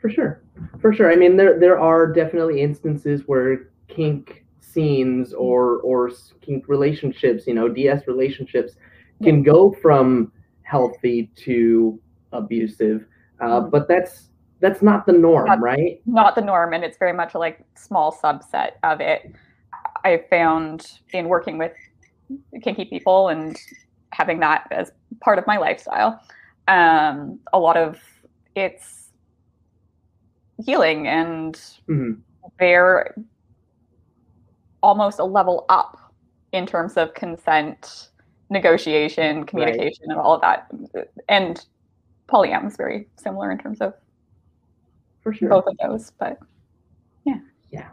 For 0.00 0.08
sure. 0.10 0.42
For 0.80 0.92
sure. 0.92 1.10
I 1.12 1.16
mean 1.16 1.36
there 1.36 1.58
there 1.58 1.78
are 1.78 2.06
definitely 2.06 2.60
instances 2.62 3.22
where 3.26 3.70
kink 3.88 4.44
scenes 4.60 5.32
or 5.34 5.80
or 5.80 6.08
s- 6.10 6.32
kink 6.40 6.68
relationships, 6.68 7.46
you 7.46 7.54
know, 7.54 7.68
DS 7.68 8.06
relationships 8.06 8.74
can 9.22 9.42
go 9.42 9.72
from 9.72 10.32
healthy 10.62 11.30
to 11.36 11.98
abusive. 12.32 13.06
Uh, 13.40 13.62
Mhm. 13.62 13.70
but 13.70 13.88
that's 13.88 14.30
that's 14.60 14.80
not 14.82 15.04
the 15.06 15.12
norm, 15.12 15.62
right? 15.62 16.00
Not 16.06 16.34
the 16.34 16.40
norm, 16.40 16.72
and 16.72 16.82
it's 16.82 16.96
very 16.96 17.12
much 17.12 17.34
a 17.34 17.38
like 17.38 17.60
small 17.74 18.10
subset 18.12 18.72
of 18.82 19.00
it. 19.00 19.32
I 20.04 20.24
found 20.30 20.98
in 21.12 21.28
working 21.28 21.58
with 21.58 21.72
kinky 22.62 22.86
people 22.86 23.28
and 23.28 23.56
having 24.12 24.40
that 24.40 24.66
as 24.70 24.92
part 25.20 25.38
of 25.38 25.46
my 25.46 25.58
lifestyle, 25.58 26.20
um, 26.68 27.38
a 27.52 27.58
lot 27.58 27.76
of 27.76 27.98
it's 28.54 29.10
healing 30.64 31.06
and 31.06 31.54
Mhm. 31.88 32.20
they're 32.58 33.14
almost 34.82 35.18
a 35.18 35.24
level 35.24 35.66
up 35.68 35.98
in 36.52 36.66
terms 36.66 36.96
of 36.96 37.12
consent 37.14 38.10
negotiation, 38.50 39.44
communication, 39.44 40.04
right. 40.08 40.16
and 40.16 40.18
all 40.18 40.34
of 40.34 40.40
that. 40.40 40.70
And 41.28 41.64
polyam 42.28 42.66
is 42.66 42.76
very 42.76 43.08
similar 43.16 43.50
in 43.50 43.58
terms 43.58 43.80
of 43.80 43.94
for 45.20 45.32
sure 45.32 45.48
both 45.48 45.66
of 45.66 45.76
those. 45.82 46.12
But 46.12 46.38
yeah, 47.24 47.40
yeah, 47.70 47.88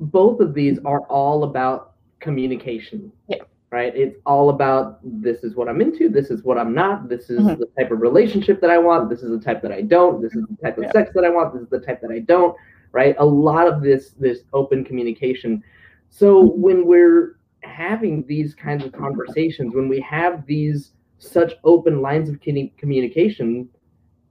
both 0.00 0.40
of 0.40 0.54
these 0.54 0.78
are 0.84 1.00
all 1.02 1.44
about 1.44 1.92
communication. 2.20 3.12
Yeah. 3.28 3.38
Right. 3.74 3.92
It's 3.96 4.16
all 4.24 4.50
about 4.50 5.00
this 5.02 5.42
is 5.42 5.56
what 5.56 5.68
I'm 5.68 5.80
into. 5.80 6.08
This 6.08 6.30
is 6.30 6.44
what 6.44 6.58
I'm 6.58 6.72
not. 6.72 7.08
This 7.08 7.28
is 7.28 7.40
mm-hmm. 7.40 7.58
the 7.58 7.66
type 7.76 7.90
of 7.90 8.00
relationship 8.00 8.60
that 8.60 8.70
I 8.70 8.78
want. 8.78 9.10
This 9.10 9.24
is 9.24 9.30
the 9.30 9.44
type 9.44 9.62
that 9.62 9.72
I 9.72 9.80
don't. 9.80 10.22
This 10.22 10.32
is 10.32 10.44
the 10.48 10.56
type 10.62 10.78
of 10.78 10.84
yeah. 10.84 10.92
sex 10.92 11.10
that 11.12 11.24
I 11.24 11.28
want. 11.28 11.52
This 11.52 11.62
is 11.62 11.70
the 11.70 11.80
type 11.80 12.00
that 12.02 12.12
I 12.12 12.20
don't. 12.20 12.56
Right. 12.92 13.16
A 13.18 13.24
lot 13.24 13.66
of 13.66 13.82
this 13.82 14.10
this 14.10 14.42
open 14.52 14.84
communication. 14.84 15.60
So 16.08 16.40
when 16.40 16.86
we're 16.86 17.40
having 17.64 18.24
these 18.28 18.54
kinds 18.54 18.84
of 18.84 18.92
conversations, 18.92 19.74
when 19.74 19.88
we 19.88 19.98
have 20.02 20.46
these 20.46 20.92
such 21.18 21.54
open 21.64 22.00
lines 22.00 22.28
of 22.28 22.38
communication, 22.40 23.68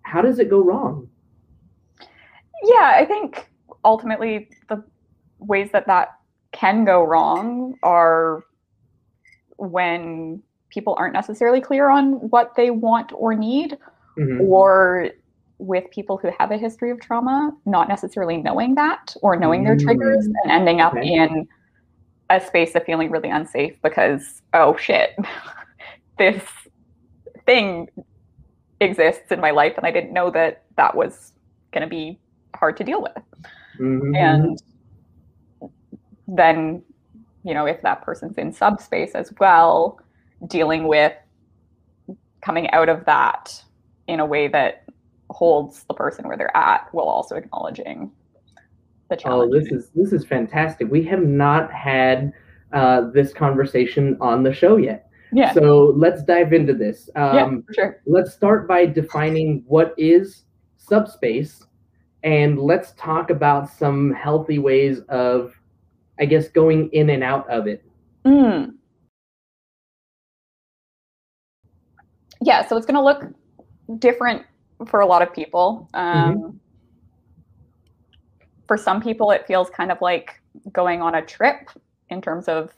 how 0.03 0.21
does 0.21 0.39
it 0.39 0.49
go 0.49 0.63
wrong? 0.63 1.09
Yeah, 2.63 2.93
I 2.95 3.03
think 3.03 3.49
ultimately 3.83 4.47
the 4.69 4.81
ways 5.39 5.69
that 5.73 5.85
that 5.87 6.11
can 6.53 6.85
go 6.85 7.03
wrong 7.03 7.75
are 7.83 8.45
when 9.57 10.41
people 10.69 10.95
aren't 10.97 11.13
necessarily 11.13 11.61
clear 11.61 11.89
on 11.89 12.13
what 12.29 12.53
they 12.55 12.71
want 12.71 13.11
or 13.13 13.35
need, 13.35 13.77
mm-hmm. 14.17 14.41
or 14.41 15.09
with 15.59 15.89
people 15.91 16.17
who 16.17 16.29
have 16.37 16.51
a 16.51 16.57
history 16.57 16.91
of 16.91 16.99
trauma, 16.99 17.51
not 17.65 17.87
necessarily 17.87 18.37
knowing 18.37 18.75
that 18.75 19.15
or 19.21 19.35
knowing 19.35 19.63
their 19.63 19.77
triggers 19.77 20.27
mm-hmm. 20.27 20.49
and 20.49 20.51
ending 20.51 20.81
up 20.81 20.93
okay. 20.93 21.07
in 21.07 21.47
a 22.29 22.39
space 22.39 22.75
of 22.75 22.83
feeling 22.83 23.11
really 23.11 23.29
unsafe 23.29 23.79
because, 23.81 24.41
oh 24.53 24.75
shit, 24.77 25.11
this 26.17 26.43
thing 27.45 27.87
exists 28.79 29.31
in 29.31 29.39
my 29.39 29.51
life 29.51 29.73
and 29.77 29.85
I 29.85 29.91
didn't 29.91 30.13
know 30.13 30.29
that 30.31 30.63
that 30.75 30.95
was 30.95 31.33
going 31.71 31.83
to 31.83 31.87
be 31.87 32.19
hard 32.55 32.77
to 32.77 32.83
deal 32.83 33.01
with. 33.01 33.23
Mm-hmm. 33.79 34.15
And 34.15 34.61
then, 36.27 36.83
you 37.43 37.53
know, 37.53 37.65
if 37.65 37.81
that 37.81 38.01
person's 38.01 38.37
in 38.37 38.51
subspace 38.51 39.11
as 39.13 39.33
well, 39.39 39.99
dealing 40.47 40.87
with 40.87 41.13
coming 42.41 42.69
out 42.71 42.89
of 42.89 43.05
that 43.05 43.63
in 44.07 44.19
a 44.19 44.25
way 44.25 44.47
that 44.47 44.85
holds 45.29 45.83
the 45.85 45.93
person 45.93 46.27
where 46.27 46.37
they're 46.37 46.55
at 46.55 46.87
while 46.91 47.05
also 47.05 47.35
acknowledging 47.35 48.11
the 49.09 49.15
challenge. 49.15 49.51
Oh, 49.53 49.59
this 49.59 49.71
is 49.71 49.89
this 49.95 50.13
is 50.13 50.25
fantastic. 50.25 50.89
We 50.89 51.03
have 51.05 51.23
not 51.23 51.71
had 51.71 52.33
uh, 52.71 53.09
this 53.11 53.33
conversation 53.33 54.17
on 54.19 54.43
the 54.43 54.53
show 54.53 54.77
yet. 54.77 55.09
Yeah. 55.31 55.53
So 55.53 55.93
let's 55.95 56.23
dive 56.23 56.53
into 56.53 56.73
this. 56.73 57.09
Um, 57.15 57.63
yeah, 57.69 57.75
sure. 57.75 58.01
Let's 58.05 58.33
start 58.33 58.67
by 58.67 58.85
defining 58.85 59.63
what 59.67 59.93
is 59.97 60.43
subspace, 60.77 61.65
and 62.23 62.59
let's 62.59 62.91
talk 62.93 63.29
about 63.29 63.69
some 63.69 64.13
healthy 64.13 64.59
ways 64.59 64.99
of, 65.09 65.55
I 66.19 66.25
guess, 66.25 66.47
going 66.47 66.89
in 66.91 67.09
and 67.09 67.23
out 67.23 67.49
of 67.49 67.67
it. 67.67 67.83
Mm. 68.25 68.73
Yeah, 72.41 72.67
so 72.67 72.77
it's 72.77 72.85
going 72.85 72.95
to 72.95 73.03
look 73.03 73.23
different 73.99 74.45
for 74.87 74.99
a 74.99 75.05
lot 75.05 75.21
of 75.21 75.33
people. 75.33 75.89
Um, 75.93 76.35
mm-hmm. 76.35 76.57
For 78.67 78.77
some 78.77 79.01
people, 79.01 79.31
it 79.31 79.45
feels 79.47 79.69
kind 79.69 79.91
of 79.91 80.01
like 80.01 80.41
going 80.71 81.01
on 81.01 81.15
a 81.15 81.21
trip 81.21 81.69
in 82.09 82.21
terms 82.21 82.47
of 82.47 82.71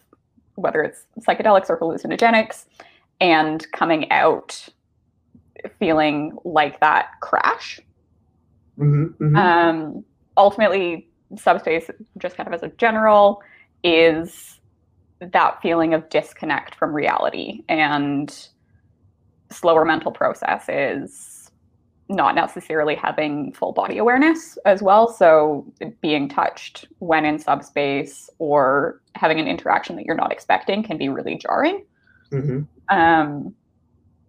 whether 0.56 0.82
it's 0.84 1.06
psychedelics 1.20 1.70
or 1.70 1.78
hallucinogenics, 1.78 2.66
and 3.20 3.70
coming 3.72 4.10
out 4.12 4.68
feeling 5.80 6.38
like 6.44 6.80
that 6.80 7.08
crash. 7.22 7.80
Mm-hmm, 8.80 9.24
mm-hmm. 9.24 9.36
Um, 9.36 10.06
ultimately, 10.38 11.10
subspace, 11.38 11.90
just 12.18 12.38
kind 12.38 12.48
of 12.48 12.54
as 12.54 12.64
a 12.64 12.70
general, 12.78 13.42
is 13.84 14.60
that 15.20 15.62
feeling 15.62 15.94
of 15.94 16.08
disconnect 16.10 16.76
from 16.76 16.94
reality 16.94 17.64
and 17.70 18.50
slower 19.50 19.86
mental 19.86 20.12
process 20.12 20.66
is 20.68 21.52
not 22.08 22.36
necessarily 22.36 22.96
having 22.96 23.52
full 23.54 23.72
body 23.72 23.98
awareness 23.98 24.58
as 24.66 24.82
well. 24.84 25.08
So 25.08 25.66
being 26.02 26.30
touched 26.30 26.86
when 27.00 27.26
in 27.26 27.40
subspace 27.40 28.30
or 28.38 29.02
having 29.16 29.40
an 29.40 29.48
interaction 29.48 29.96
that 29.96 30.06
you're 30.06 30.16
not 30.16 30.32
expecting 30.32 30.84
can 30.84 30.98
be 30.98 31.10
really 31.10 31.38
jarring. 31.38 31.84
Mm-hmm. 32.32 32.96
Um, 32.96 33.56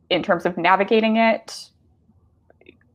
in 0.08 0.22
terms 0.22 0.46
of 0.46 0.56
navigating 0.56 1.16
it, 1.16 1.70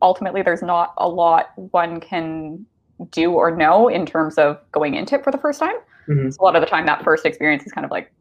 ultimately, 0.01 0.41
there's 0.41 0.63
not 0.63 0.93
a 0.97 1.07
lot 1.07 1.51
one 1.55 1.99
can 1.99 2.65
do 3.11 3.31
or 3.31 3.55
know 3.55 3.87
in 3.87 4.05
terms 4.05 4.37
of 4.37 4.59
going 4.71 4.95
into 4.95 5.15
it 5.15 5.23
for 5.23 5.31
the 5.31 5.37
first 5.37 5.59
time. 5.59 5.75
Mm-hmm. 6.07 6.29
So 6.29 6.41
a 6.41 6.43
lot 6.43 6.55
of 6.55 6.61
the 6.61 6.67
time, 6.67 6.85
that 6.85 7.03
first 7.03 7.25
experience 7.25 7.63
is 7.65 7.71
kind 7.71 7.85
of 7.85 7.91
like 7.91 8.11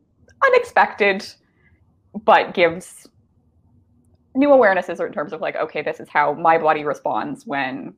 unexpected, 0.45 1.27
but 2.25 2.55
gives 2.55 3.09
new 4.35 4.49
awarenesses 4.49 5.05
in 5.05 5.13
terms 5.13 5.33
of 5.33 5.41
like, 5.41 5.57
okay, 5.57 5.83
this 5.83 6.01
is 6.01 6.09
how 6.09 6.35
my 6.35 6.57
body 6.59 6.85
responds 6.85 7.47
when 7.47 7.95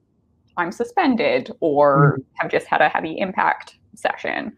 I'm 0.57 0.73
suspended 0.73 1.51
or 1.61 2.19
mm. 2.19 2.25
have 2.35 2.51
just 2.51 2.67
had 2.67 2.81
a 2.81 2.89
heavy 2.89 3.19
impact 3.19 3.77
session. 3.95 4.57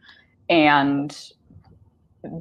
And 0.48 1.16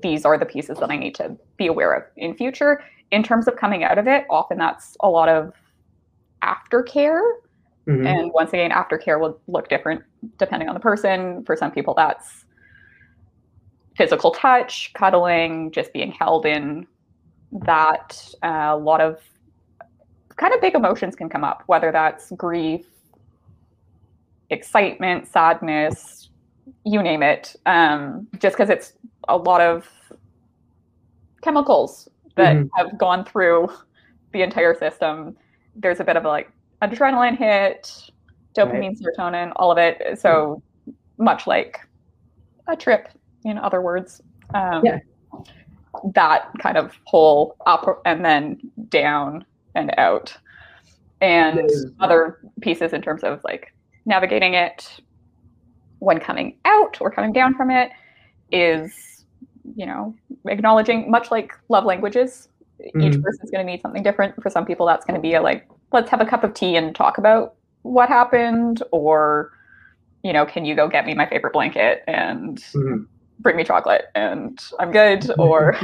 these 0.01 0.25
are 0.25 0.37
the 0.37 0.45
pieces 0.45 0.77
that 0.79 0.89
I 0.89 0.97
need 0.97 1.15
to 1.15 1.35
be 1.57 1.67
aware 1.67 1.93
of 1.93 2.03
in 2.17 2.35
future. 2.35 2.83
In 3.11 3.23
terms 3.23 3.47
of 3.47 3.55
coming 3.55 3.83
out 3.83 3.97
of 3.97 4.07
it, 4.07 4.25
often 4.29 4.57
that's 4.57 4.97
a 5.01 5.09
lot 5.09 5.29
of 5.29 5.53
aftercare. 6.43 7.21
Mm-hmm. 7.87 8.07
And 8.07 8.31
once 8.33 8.49
again, 8.49 8.71
aftercare 8.71 9.19
will 9.19 9.39
look 9.47 9.67
different 9.67 10.03
depending 10.37 10.69
on 10.69 10.73
the 10.73 10.79
person. 10.79 11.43
For 11.45 11.55
some 11.55 11.71
people, 11.71 11.93
that's 11.93 12.45
physical 13.97 14.31
touch, 14.31 14.91
cuddling, 14.93 15.71
just 15.71 15.93
being 15.93 16.11
held 16.11 16.45
in 16.45 16.87
that 17.51 18.25
uh, 18.41 18.71
a 18.71 18.77
lot 18.77 19.01
of 19.01 19.19
kind 20.35 20.53
of 20.53 20.61
big 20.61 20.75
emotions 20.75 21.15
can 21.15 21.29
come 21.29 21.43
up, 21.43 21.63
whether 21.67 21.91
that's 21.91 22.31
grief, 22.31 22.85
excitement, 24.49 25.27
sadness, 25.27 26.29
you 26.85 27.03
name 27.03 27.21
it. 27.21 27.55
Um, 27.65 28.27
just 28.39 28.55
because 28.55 28.69
it's 28.69 28.93
a 29.27 29.37
lot 29.37 29.61
of 29.61 29.87
chemicals 31.41 32.09
that 32.35 32.55
mm-hmm. 32.55 32.67
have 32.75 32.97
gone 32.97 33.25
through 33.25 33.69
the 34.31 34.41
entire 34.41 34.73
system. 34.73 35.35
There's 35.75 35.99
a 35.99 36.03
bit 36.03 36.17
of 36.17 36.25
a, 36.25 36.27
like 36.27 36.51
adrenaline 36.87 37.37
hit, 37.37 38.11
dopamine, 38.55 38.89
right. 38.89 39.15
serotonin, 39.17 39.51
all 39.55 39.71
of 39.71 39.77
it. 39.77 40.19
So 40.19 40.61
mm-hmm. 40.87 41.23
much 41.23 41.47
like 41.47 41.79
a 42.67 42.75
trip, 42.75 43.09
in 43.43 43.57
other 43.57 43.81
words. 43.81 44.21
Um, 44.53 44.85
yeah 44.85 44.99
that 46.13 46.49
kind 46.59 46.77
of 46.77 46.97
whole 47.05 47.55
up 47.65 48.01
and 48.05 48.23
then 48.25 48.59
down 48.89 49.45
and 49.75 49.93
out 49.97 50.35
and 51.21 51.69
other 51.99 52.39
pieces 52.61 52.93
in 52.93 53.01
terms 53.01 53.23
of 53.23 53.41
like 53.43 53.73
navigating 54.05 54.53
it 54.53 54.99
when 55.99 56.19
coming 56.19 56.57
out 56.65 56.97
or 56.99 57.09
coming 57.09 57.31
down 57.31 57.55
from 57.55 57.71
it 57.71 57.91
is 58.51 59.25
you 59.75 59.85
know 59.85 60.13
acknowledging 60.47 61.09
much 61.09 61.31
like 61.31 61.53
love 61.69 61.85
languages 61.85 62.49
mm-hmm. 62.81 63.01
each 63.01 63.21
person's 63.21 63.49
going 63.49 63.65
to 63.65 63.71
need 63.71 63.81
something 63.81 64.03
different 64.03 64.35
for 64.41 64.49
some 64.49 64.65
people 64.65 64.85
that's 64.85 65.05
going 65.05 65.15
to 65.15 65.21
be 65.21 65.35
a 65.35 65.41
like 65.41 65.67
let's 65.93 66.09
have 66.09 66.21
a 66.21 66.25
cup 66.25 66.43
of 66.43 66.53
tea 66.53 66.75
and 66.75 66.95
talk 66.95 67.17
about 67.17 67.55
what 67.83 68.09
happened 68.09 68.81
or 68.91 69.51
you 70.23 70.33
know 70.33 70.45
can 70.45 70.65
you 70.65 70.75
go 70.75 70.87
get 70.87 71.05
me 71.05 71.13
my 71.13 71.27
favorite 71.27 71.53
blanket 71.53 72.03
and 72.07 72.57
mm-hmm 72.73 73.03
bring 73.43 73.57
me 73.57 73.63
chocolate 73.63 74.05
and 74.15 74.59
I'm 74.79 74.91
good 74.91 75.29
or 75.37 75.77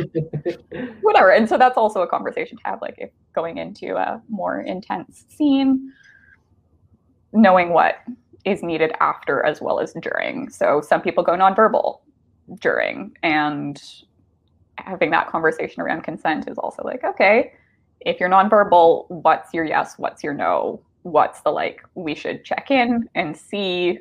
whatever. 1.01 1.31
And 1.31 1.47
so 1.47 1.57
that's 1.57 1.77
also 1.77 2.01
a 2.01 2.07
conversation 2.07 2.57
to 2.57 2.63
have, 2.65 2.81
like 2.81 2.95
if 2.97 3.11
going 3.35 3.57
into 3.57 3.95
a 3.95 4.21
more 4.29 4.61
intense 4.61 5.25
scene, 5.29 5.93
knowing 7.33 7.69
what 7.69 7.95
is 8.45 8.63
needed 8.63 8.93
after 8.99 9.45
as 9.45 9.61
well 9.61 9.79
as 9.79 9.93
during. 10.01 10.49
So 10.49 10.81
some 10.81 11.01
people 11.01 11.23
go 11.23 11.33
nonverbal 11.33 11.99
during 12.59 13.15
and 13.21 13.81
having 14.77 15.11
that 15.11 15.27
conversation 15.27 15.81
around 15.81 16.03
consent 16.03 16.47
is 16.47 16.57
also 16.57 16.81
like, 16.83 17.03
okay, 17.03 17.51
if 18.01 18.19
you're 18.19 18.29
nonverbal, 18.29 19.09
what's 19.09 19.53
your 19.53 19.65
yes, 19.65 19.95
what's 19.97 20.23
your 20.23 20.33
no? 20.33 20.81
What's 21.03 21.41
the 21.41 21.51
like, 21.51 21.81
we 21.95 22.15
should 22.15 22.43
check 22.43 22.71
in 22.71 23.09
and 23.15 23.35
see 23.35 23.99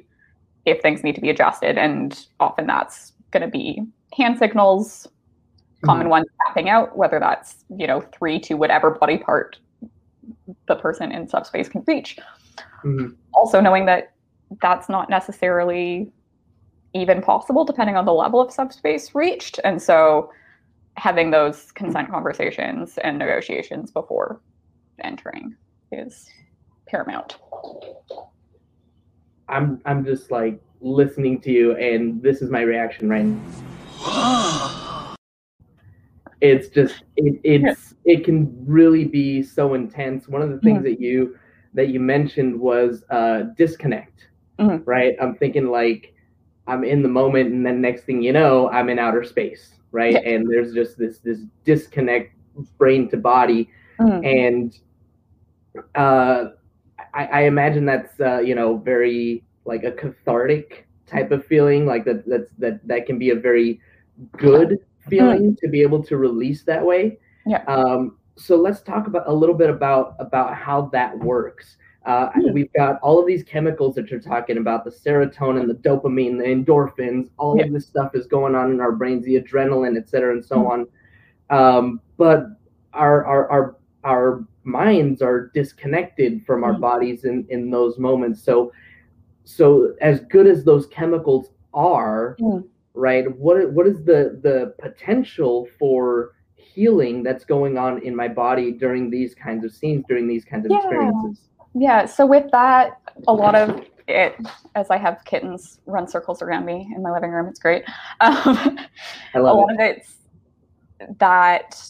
if 0.64 0.80
things 0.82 1.02
need 1.02 1.14
to 1.14 1.20
be 1.20 1.30
adjusted. 1.30 1.78
And 1.78 2.26
often 2.40 2.66
that's 2.66 3.12
going 3.30 3.42
to 3.42 3.48
be 3.48 3.82
hand 4.16 4.38
signals, 4.38 5.06
common 5.84 6.04
mm-hmm. 6.04 6.10
ones 6.10 6.26
tapping 6.46 6.68
out, 6.68 6.96
whether 6.96 7.18
that's, 7.20 7.64
you 7.76 7.86
know, 7.86 8.00
three 8.16 8.38
to 8.40 8.54
whatever 8.54 8.90
body 8.90 9.18
part 9.18 9.58
the 10.66 10.76
person 10.76 11.12
in 11.12 11.28
subspace 11.28 11.68
can 11.68 11.82
reach. 11.86 12.18
Mm-hmm. 12.84 13.14
Also, 13.34 13.60
knowing 13.60 13.86
that 13.86 14.12
that's 14.60 14.88
not 14.88 15.10
necessarily 15.10 16.10
even 16.94 17.20
possible 17.20 17.64
depending 17.64 17.96
on 17.96 18.06
the 18.06 18.12
level 18.12 18.40
of 18.40 18.50
subspace 18.50 19.14
reached. 19.14 19.60
And 19.64 19.80
so, 19.80 20.30
having 20.98 21.30
those 21.30 21.70
consent 21.72 22.10
conversations 22.10 22.98
and 22.98 23.18
negotiations 23.18 23.92
before 23.92 24.40
entering 25.02 25.56
is 25.92 26.28
paramount. 26.86 27.36
I'm 29.48 29.80
I'm 29.86 30.04
just 30.04 30.30
like 30.30 30.60
listening 30.80 31.40
to 31.42 31.52
you, 31.52 31.76
and 31.76 32.20
this 32.22 32.42
is 32.42 32.50
my 32.50 32.62
reaction 32.62 33.08
right 33.08 33.24
now. 33.24 35.14
it's 36.40 36.68
just 36.68 37.04
it, 37.16 37.40
it's 37.44 37.94
it 38.04 38.24
can 38.24 38.52
really 38.66 39.04
be 39.04 39.42
so 39.42 39.74
intense. 39.74 40.28
One 40.28 40.42
of 40.42 40.50
the 40.50 40.58
things 40.58 40.78
mm-hmm. 40.78 40.84
that 40.84 41.00
you 41.00 41.36
that 41.74 41.88
you 41.88 42.00
mentioned 42.00 42.58
was 42.58 43.04
uh, 43.10 43.42
disconnect, 43.56 44.28
mm-hmm. 44.58 44.82
right? 44.84 45.14
I'm 45.22 45.36
thinking 45.36 45.68
like 45.68 46.12
I'm 46.66 46.82
in 46.82 47.02
the 47.02 47.08
moment, 47.08 47.52
and 47.52 47.64
then 47.64 47.80
next 47.80 48.02
thing 48.02 48.20
you 48.20 48.32
know, 48.32 48.68
I'm 48.70 48.88
in 48.88 48.98
outer 48.98 49.22
space, 49.22 49.77
right? 49.92 50.12
Yeah. 50.12 50.20
And 50.20 50.50
there's 50.50 50.72
just 50.72 50.98
this 50.98 51.18
this 51.18 51.40
disconnect, 51.64 52.34
brain 52.76 53.08
to 53.10 53.16
body, 53.16 53.70
mm-hmm. 53.98 54.24
and 54.24 54.78
uh, 55.94 56.50
I, 57.14 57.26
I 57.26 57.40
imagine 57.42 57.84
that's 57.84 58.18
uh, 58.20 58.40
you 58.40 58.54
know 58.54 58.76
very 58.76 59.44
like 59.64 59.84
a 59.84 59.92
cathartic 59.92 60.86
type 61.06 61.30
of 61.30 61.44
feeling, 61.44 61.86
like 61.86 62.04
that 62.04 62.26
that's 62.26 62.52
that 62.58 62.86
that 62.86 63.06
can 63.06 63.18
be 63.18 63.30
a 63.30 63.34
very 63.34 63.80
good 64.36 64.78
feeling 65.08 65.52
mm. 65.52 65.58
to 65.58 65.68
be 65.68 65.82
able 65.82 66.02
to 66.04 66.16
release 66.16 66.62
that 66.64 66.84
way. 66.84 67.18
Yeah. 67.46 67.62
Um, 67.64 68.18
so 68.36 68.56
let's 68.56 68.82
talk 68.82 69.06
about 69.06 69.24
a 69.26 69.32
little 69.32 69.54
bit 69.54 69.70
about 69.70 70.14
about 70.18 70.54
how 70.54 70.82
that 70.92 71.18
works. 71.18 71.76
Uh, 72.08 72.30
mm. 72.32 72.52
We've 72.54 72.72
got 72.72 72.98
all 73.02 73.20
of 73.20 73.26
these 73.26 73.44
chemicals 73.44 73.94
that 73.96 74.10
you're 74.10 74.18
talking 74.18 74.56
about, 74.56 74.82
the 74.82 74.90
serotonin, 74.90 75.68
the 75.68 75.74
dopamine, 75.74 76.38
the 76.38 76.44
endorphins, 76.44 77.28
all 77.36 77.58
yeah. 77.58 77.66
of 77.66 77.72
this 77.74 77.86
stuff 77.86 78.12
is 78.14 78.26
going 78.26 78.54
on 78.54 78.70
in 78.72 78.80
our 78.80 78.92
brains, 78.92 79.26
the 79.26 79.38
adrenaline, 79.38 79.94
et 79.94 80.08
cetera, 80.08 80.32
and 80.32 80.42
so 80.42 80.56
mm. 80.56 80.70
on. 80.70 80.80
Um, 81.50 82.00
but 82.16 82.46
our, 82.94 83.26
our, 83.26 83.50
our, 83.50 83.76
our 84.04 84.44
minds 84.64 85.20
are 85.20 85.50
disconnected 85.52 86.46
from 86.46 86.64
our 86.64 86.72
mm. 86.72 86.80
bodies 86.80 87.24
in, 87.24 87.46
in 87.50 87.70
those 87.70 87.98
moments. 87.98 88.42
So, 88.42 88.72
so 89.44 89.94
as 90.00 90.20
good 90.20 90.46
as 90.46 90.64
those 90.64 90.86
chemicals 90.86 91.50
are, 91.74 92.38
mm. 92.40 92.66
right? 92.94 93.30
What, 93.36 93.70
what 93.70 93.86
is 93.86 94.02
the, 94.02 94.40
the 94.42 94.74
potential 94.78 95.68
for 95.78 96.32
healing 96.54 97.22
that's 97.22 97.44
going 97.44 97.76
on 97.76 98.02
in 98.02 98.16
my 98.16 98.28
body 98.28 98.72
during 98.72 99.10
these 99.10 99.34
kinds 99.34 99.62
of 99.62 99.72
scenes, 99.72 100.04
during 100.08 100.26
these 100.26 100.46
kinds 100.46 100.64
of 100.64 100.70
yeah. 100.70 100.78
experiences? 100.78 101.44
Yeah. 101.74 102.06
So 102.06 102.26
with 102.26 102.50
that, 102.52 103.00
a 103.26 103.32
lot 103.32 103.54
of 103.54 103.84
it, 104.06 104.36
as 104.74 104.90
I 104.90 104.96
have 104.96 105.24
kittens 105.24 105.80
run 105.86 106.08
circles 106.08 106.40
around 106.42 106.64
me 106.64 106.90
in 106.94 107.02
my 107.02 107.10
living 107.10 107.30
room, 107.30 107.46
it's 107.46 107.60
great. 107.60 107.84
Um, 108.20 108.78
I 109.34 109.38
love 109.38 109.56
a 109.56 109.60
lot 109.60 109.70
it. 109.70 109.74
of 109.74 109.80
it's 109.80 110.14
that 111.18 111.80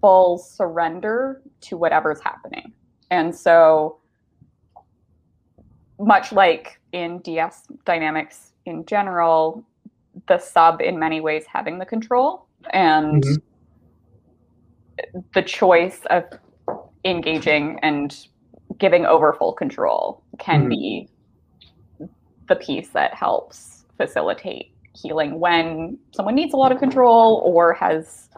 full 0.00 0.38
surrender 0.38 1.42
to 1.62 1.76
whatever's 1.76 2.20
happening. 2.20 2.72
And 3.10 3.34
so, 3.34 3.98
much 6.00 6.32
like 6.32 6.80
in 6.92 7.18
DS 7.20 7.64
dynamics 7.84 8.52
in 8.66 8.84
general, 8.86 9.64
the 10.26 10.38
sub 10.38 10.80
in 10.80 10.98
many 10.98 11.20
ways 11.20 11.44
having 11.52 11.78
the 11.78 11.86
control 11.86 12.46
and 12.70 13.22
mm-hmm. 13.22 15.18
the 15.34 15.42
choice 15.42 16.00
of 16.10 16.24
engaging 17.04 17.78
and 17.82 18.28
giving 18.78 19.06
over 19.06 19.32
full 19.32 19.52
control 19.52 20.22
can 20.38 20.60
mm-hmm. 20.60 20.68
be 20.68 21.08
the 22.48 22.56
piece 22.56 22.88
that 22.90 23.14
helps 23.14 23.84
facilitate 23.96 24.72
healing 24.94 25.38
when 25.38 25.98
someone 26.12 26.34
needs 26.34 26.54
a 26.54 26.56
lot 26.56 26.72
of 26.72 26.78
control 26.78 27.42
or 27.44 27.72
has 27.74 28.30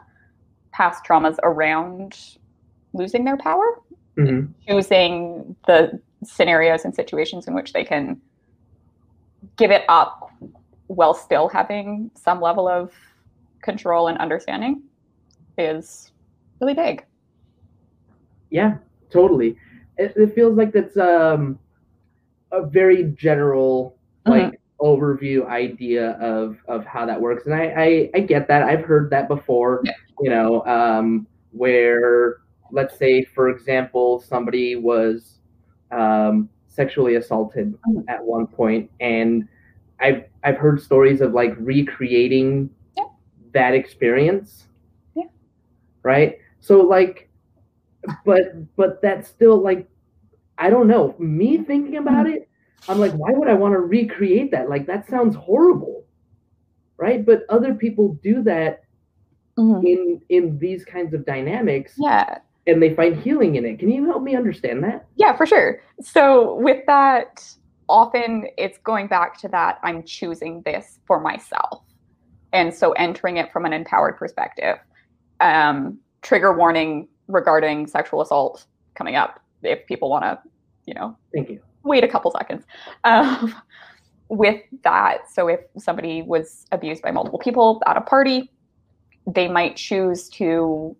past 0.72 1.04
traumas 1.04 1.36
around 1.42 2.18
losing 2.92 3.24
their 3.24 3.36
power, 3.36 3.80
mm-hmm. 4.16 4.50
choosing 4.66 5.54
the 5.66 6.00
scenarios 6.24 6.84
and 6.84 6.94
situations 6.94 7.46
in 7.46 7.54
which 7.54 7.72
they 7.72 7.84
can 7.84 8.20
give 9.56 9.70
it 9.70 9.84
up 9.88 10.30
while 10.88 11.14
still 11.14 11.48
having 11.48 12.10
some 12.14 12.40
level 12.40 12.68
of 12.68 12.92
control 13.62 14.08
and 14.08 14.18
understanding 14.18 14.82
is 15.56 16.12
really 16.60 16.74
big. 16.74 17.04
Yeah, 18.50 18.78
totally 19.10 19.56
it, 20.00 20.12
it 20.16 20.34
feels 20.34 20.56
like 20.56 20.72
that's 20.72 20.96
um, 20.96 21.58
a 22.52 22.66
very 22.66 23.04
general 23.04 23.96
like 24.26 24.44
mm-hmm. 24.44 24.86
overview 24.86 25.46
idea 25.46 26.12
of 26.12 26.56
of 26.68 26.84
how 26.86 27.06
that 27.06 27.20
works, 27.20 27.46
and 27.46 27.54
I, 27.54 27.64
I 27.76 28.10
I 28.14 28.20
get 28.20 28.48
that. 28.48 28.62
I've 28.62 28.84
heard 28.84 29.10
that 29.10 29.28
before. 29.28 29.82
Yeah. 29.84 29.92
You 30.20 30.30
know, 30.30 30.66
um, 30.66 31.26
where 31.52 32.38
let's 32.70 32.98
say, 32.98 33.24
for 33.24 33.48
example, 33.48 34.20
somebody 34.20 34.76
was 34.76 35.38
um, 35.90 36.48
sexually 36.68 37.16
assaulted 37.16 37.72
mm-hmm. 37.72 38.08
at 38.08 38.22
one 38.22 38.46
point, 38.46 38.90
and 39.00 39.46
I've 40.00 40.24
I've 40.44 40.56
heard 40.56 40.80
stories 40.80 41.20
of 41.20 41.32
like 41.32 41.54
recreating 41.58 42.70
yeah. 42.96 43.04
that 43.52 43.74
experience. 43.74 44.66
Yeah. 45.14 45.24
Right. 46.02 46.38
So 46.60 46.80
like 46.80 47.29
but 48.24 48.76
but 48.76 49.02
that's 49.02 49.28
still 49.28 49.60
like 49.60 49.88
I 50.58 50.70
don't 50.70 50.88
know. 50.88 51.14
Me 51.18 51.58
thinking 51.58 51.96
about 51.96 52.26
it, 52.26 52.48
I'm 52.88 52.98
like, 52.98 53.12
why 53.12 53.30
would 53.32 53.48
I 53.48 53.54
want 53.54 53.72
to 53.72 53.80
recreate 53.80 54.50
that? 54.50 54.68
Like 54.68 54.86
that 54.86 55.08
sounds 55.08 55.34
horrible. 55.34 56.04
Right? 56.96 57.24
But 57.24 57.44
other 57.48 57.74
people 57.74 58.18
do 58.22 58.42
that 58.42 58.82
mm-hmm. 59.58 59.86
in 59.86 60.20
in 60.28 60.58
these 60.58 60.84
kinds 60.84 61.14
of 61.14 61.24
dynamics. 61.24 61.94
Yeah. 61.96 62.38
And 62.66 62.82
they 62.82 62.94
find 62.94 63.16
healing 63.16 63.56
in 63.56 63.64
it. 63.64 63.78
Can 63.78 63.90
you 63.90 64.04
help 64.06 64.22
me 64.22 64.36
understand 64.36 64.84
that? 64.84 65.06
Yeah, 65.16 65.34
for 65.34 65.46
sure. 65.46 65.80
So 66.00 66.56
with 66.56 66.84
that, 66.86 67.42
often 67.88 68.46
it's 68.58 68.78
going 68.78 69.08
back 69.08 69.38
to 69.40 69.48
that 69.48 69.80
I'm 69.82 70.02
choosing 70.04 70.62
this 70.62 71.00
for 71.06 71.20
myself. 71.20 71.82
And 72.52 72.72
so 72.72 72.92
entering 72.92 73.38
it 73.38 73.50
from 73.52 73.64
an 73.64 73.72
empowered 73.72 74.16
perspective. 74.18 74.76
Um, 75.40 75.98
trigger 76.22 76.56
warning 76.56 77.08
regarding 77.30 77.86
sexual 77.86 78.20
assault 78.20 78.66
coming 78.94 79.16
up 79.16 79.40
if 79.62 79.86
people 79.86 80.10
want 80.10 80.24
to, 80.24 80.38
you 80.86 80.94
know, 80.94 81.16
thank 81.32 81.48
you. 81.48 81.60
Wait 81.84 82.04
a 82.04 82.08
couple 82.08 82.30
seconds. 82.30 82.64
Um, 83.04 83.54
with 84.28 84.62
that, 84.84 85.30
so 85.30 85.48
if 85.48 85.60
somebody 85.76 86.22
was 86.22 86.66
abused 86.72 87.02
by 87.02 87.10
multiple 87.10 87.38
people 87.38 87.82
at 87.86 87.96
a 87.96 88.00
party, 88.00 88.50
they 89.26 89.48
might 89.48 89.76
choose 89.76 90.28
to, 90.30 90.96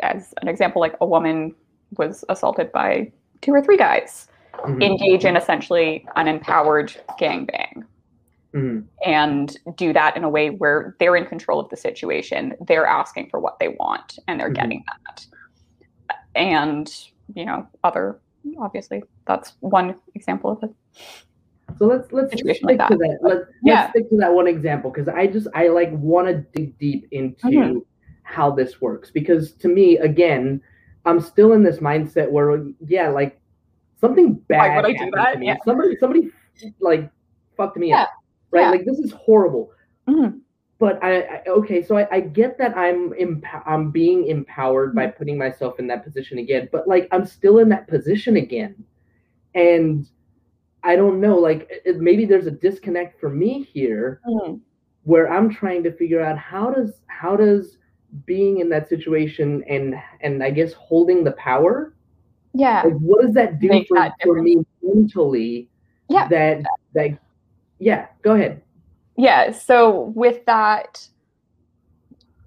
as 0.00 0.34
an 0.40 0.48
example, 0.48 0.80
like 0.80 0.94
a 1.00 1.06
woman 1.06 1.54
was 1.98 2.24
assaulted 2.28 2.72
by 2.72 3.12
two 3.40 3.52
or 3.52 3.62
three 3.62 3.76
guys, 3.76 4.28
mm-hmm. 4.54 4.80
engage 4.80 5.24
in 5.24 5.36
essentially 5.36 6.06
an 6.16 6.28
empowered 6.28 6.94
gangbang. 7.20 7.84
Mm-hmm. 8.54 8.80
And 9.10 9.56
do 9.76 9.92
that 9.94 10.16
in 10.16 10.24
a 10.24 10.28
way 10.28 10.50
where 10.50 10.94
they're 11.00 11.16
in 11.16 11.24
control 11.26 11.58
of 11.58 11.70
the 11.70 11.76
situation. 11.76 12.54
They're 12.66 12.86
asking 12.86 13.30
for 13.30 13.40
what 13.40 13.58
they 13.58 13.68
want 13.68 14.18
and 14.28 14.38
they're 14.38 14.48
mm-hmm. 14.48 14.54
getting 14.54 14.84
that 14.86 15.26
and 16.34 17.08
you 17.34 17.44
know 17.44 17.66
other 17.84 18.20
obviously 18.58 19.02
that's 19.26 19.54
one 19.60 19.94
example 20.14 20.50
of 20.50 20.62
it 20.62 20.70
so 21.78 21.86
let's 21.86 22.10
let's 22.12 22.32
stick 22.32 22.58
like 22.62 22.78
to 22.88 22.96
that 22.96 23.18
let's, 23.22 23.44
yeah. 23.62 23.74
let's 23.74 23.90
stick 23.90 24.10
to 24.10 24.16
that 24.16 24.32
one 24.32 24.46
example 24.46 24.90
because 24.90 25.08
i 25.08 25.26
just 25.26 25.46
i 25.54 25.68
like 25.68 25.90
want 25.92 26.26
to 26.26 26.34
dig 26.54 26.76
deep 26.78 27.06
into 27.12 27.46
mm-hmm. 27.46 27.78
how 28.22 28.50
this 28.50 28.80
works 28.80 29.10
because 29.10 29.52
to 29.52 29.68
me 29.68 29.98
again 29.98 30.60
i'm 31.04 31.20
still 31.20 31.52
in 31.52 31.62
this 31.62 31.78
mindset 31.78 32.30
where 32.30 32.64
yeah 32.86 33.08
like 33.08 33.40
something 34.00 34.34
bad 34.34 34.58
Why 34.58 34.76
would 34.76 34.84
I 34.86 34.92
do 35.04 35.10
that? 35.14 35.42
Yeah. 35.42 35.56
somebody 35.64 35.96
somebody 35.96 36.30
like 36.80 37.10
fucked 37.56 37.76
me 37.76 37.90
yeah. 37.90 38.02
up 38.02 38.10
right? 38.52 38.62
Yeah. 38.62 38.70
like 38.70 38.84
this 38.84 38.98
is 38.98 39.12
horrible. 39.12 39.72
Mm-hmm. 40.08 40.38
But 40.78 41.02
I, 41.02 41.20
I, 41.20 41.42
okay 41.46 41.80
so 41.80 41.96
I, 41.96 42.08
I, 42.10 42.20
get 42.20 42.58
that 42.58 42.76
i'm 42.76 43.14
emp- 43.16 43.44
i'm 43.66 43.92
being 43.92 44.26
empowered 44.26 44.96
by 44.96 45.06
mm-hmm. 45.06 45.16
putting 45.16 45.38
myself 45.38 45.78
in 45.78 45.86
that 45.86 46.02
position 46.02 46.38
again 46.38 46.68
but 46.72 46.88
like 46.88 47.06
i'm 47.12 47.24
still 47.24 47.60
in 47.60 47.68
that 47.68 47.86
position 47.86 48.36
again. 48.36 48.74
And 49.54 50.08
i 50.82 50.96
don't 50.96 51.20
know 51.20 51.38
like 51.38 51.70
it, 51.84 52.00
maybe 52.00 52.24
there's 52.24 52.48
a 52.48 52.50
disconnect 52.50 53.20
for 53.20 53.28
me 53.28 53.62
here 53.62 54.20
mm-hmm. 54.26 54.54
where 55.04 55.32
i'm 55.32 55.54
trying 55.54 55.84
to 55.84 55.92
figure 55.92 56.20
out 56.20 56.36
how 56.36 56.72
does 56.72 56.94
how 57.06 57.36
does 57.36 57.78
being 58.26 58.58
in 58.58 58.68
that 58.70 58.88
situation 58.88 59.62
and 59.68 59.94
and 60.20 60.42
i 60.42 60.50
guess 60.50 60.72
holding 60.72 61.22
the 61.22 61.32
power 61.32 61.94
yeah. 62.54 62.82
like 62.82 62.94
what 62.94 63.24
does 63.24 63.34
that 63.34 63.60
do 63.60 63.84
for, 63.86 63.96
that 63.98 64.14
for 64.24 64.42
me 64.42 64.56
mentally 64.82 65.68
yeah. 66.08 66.28
that 66.28 66.62
that 66.94 67.18
yeah 67.82 68.06
go 68.22 68.34
ahead 68.34 68.62
yeah 69.16 69.50
so 69.50 70.12
with 70.14 70.44
that 70.46 71.06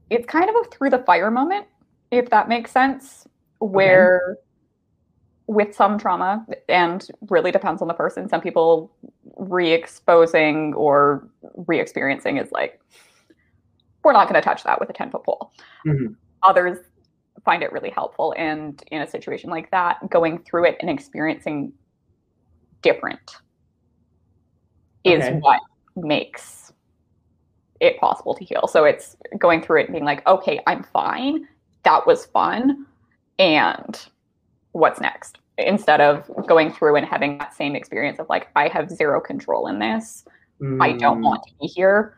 it's 0.09 0.25
kind 0.25 0.49
of 0.49 0.55
a 0.55 0.69
through 0.69 0.89
the 0.89 0.99
fire 0.99 1.31
moment 1.31 1.65
if 2.11 2.29
that 2.29 2.47
makes 2.47 2.71
sense 2.71 3.27
where 3.59 4.21
okay. 4.31 4.41
with 5.47 5.75
some 5.75 5.97
trauma 5.97 6.45
and 6.69 7.07
really 7.29 7.51
depends 7.51 7.81
on 7.81 7.87
the 7.87 7.93
person 7.93 8.29
some 8.29 8.41
people 8.41 8.91
re-exposing 9.37 10.73
or 10.75 11.27
re-experiencing 11.67 12.37
is 12.37 12.51
like 12.51 12.79
we're 14.05 14.13
not 14.13 14.29
going 14.29 14.39
to 14.39 14.45
touch 14.45 14.63
that 14.63 14.79
with 14.79 14.89
a 14.89 14.93
10 14.93 15.09
foot 15.09 15.23
pole. 15.25 15.51
Mhm. 15.85 16.15
Others 16.43 16.77
find 17.43 17.63
it 17.63 17.71
really 17.71 17.89
helpful. 17.89 18.33
And 18.37 18.81
in 18.91 19.01
a 19.01 19.07
situation 19.07 19.49
like 19.49 19.71
that, 19.71 20.09
going 20.09 20.37
through 20.43 20.65
it 20.65 20.77
and 20.79 20.89
experiencing 20.89 21.73
different 22.81 23.37
is 25.05 25.23
Okay. 25.23 25.39
what 25.39 25.59
makes 25.95 26.73
it 27.79 27.99
possible 27.99 28.33
to 28.33 28.43
heal. 28.43 28.67
So 28.67 28.83
it's 28.85 29.15
going 29.37 29.61
through 29.61 29.81
it 29.81 29.85
and 29.85 29.93
being 29.93 30.05
like, 30.05 30.25
okay, 30.27 30.61
I'm 30.65 30.83
fine. 30.83 31.47
That 31.83 32.07
was 32.07 32.25
fun. 32.25 32.85
And 33.37 34.05
what's 34.71 34.99
next? 34.99 35.39
Instead 35.57 36.01
of 36.01 36.29
going 36.47 36.71
through 36.71 36.95
and 36.95 37.05
having 37.05 37.37
that 37.37 37.53
same 37.53 37.75
experience 37.75 38.19
of 38.19 38.27
like, 38.29 38.47
I 38.55 38.67
have 38.69 38.89
zero 38.89 39.21
control 39.21 39.67
in 39.67 39.79
this. 39.79 40.25
I 40.81 40.93
don't 40.93 41.19
Mm, 41.19 41.23
want 41.23 41.43
to 41.43 41.53
be 41.61 41.67
here. 41.67 42.15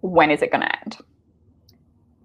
When 0.00 0.30
is 0.30 0.42
it 0.42 0.50
going 0.50 0.62
to 0.62 0.80
end? 0.84 0.98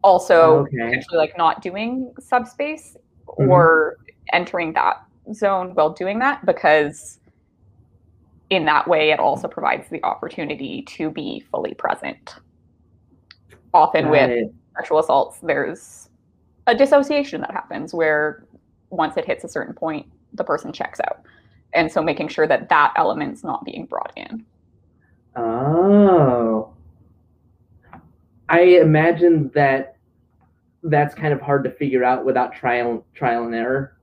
Also, 0.03 0.65
Okay. 0.65 0.95
actually, 0.95 1.17
like 1.17 1.37
not 1.37 1.61
doing 1.61 2.13
subspace 2.19 2.95
Mhm. 3.39 3.47
or 3.47 3.95
entering 4.33 4.73
that 4.73 4.97
zone 5.33 5.75
while 5.75 5.91
doing 5.91 6.19
that, 6.19 6.45
because 6.45 7.18
in 8.49 8.65
that 8.65 8.88
way, 8.88 9.12
it 9.12 9.19
also 9.19 9.47
provides 9.47 9.89
the 9.89 10.03
opportunity 10.03 10.81
to 10.83 11.12
be 11.12 11.39
fully 11.51 11.73
present. 11.73 12.35
Often 13.73 14.05
Got 14.05 14.12
with 14.12 14.49
sexual 14.75 14.99
assaults, 14.99 15.39
there's 15.43 16.09
a 16.67 16.75
dissociation 16.75 17.41
that 17.41 17.51
happens 17.51 17.93
where 17.93 18.45
once 18.89 19.17
it 19.17 19.25
hits 19.25 19.43
a 19.43 19.49
certain 19.49 19.73
point, 19.73 20.07
the 20.33 20.43
person 20.43 20.73
checks 20.73 20.99
out. 21.07 21.21
And 21.73 21.91
so 21.91 22.01
making 22.01 22.29
sure 22.29 22.47
that 22.47 22.69
that 22.69 22.93
element's 22.95 23.43
not 23.43 23.63
being 23.63 23.85
brought 23.85 24.12
in. 24.15 24.45
Oh. 25.35 26.73
I 28.49 28.62
imagine 28.62 29.51
that 29.53 29.97
that's 30.81 31.13
kind 31.13 31.33
of 31.33 31.41
hard 31.41 31.63
to 31.65 31.71
figure 31.71 32.03
out 32.03 32.25
without 32.25 32.55
trial 32.55 33.05
trial 33.13 33.45
and 33.45 33.53
error. 33.53 33.97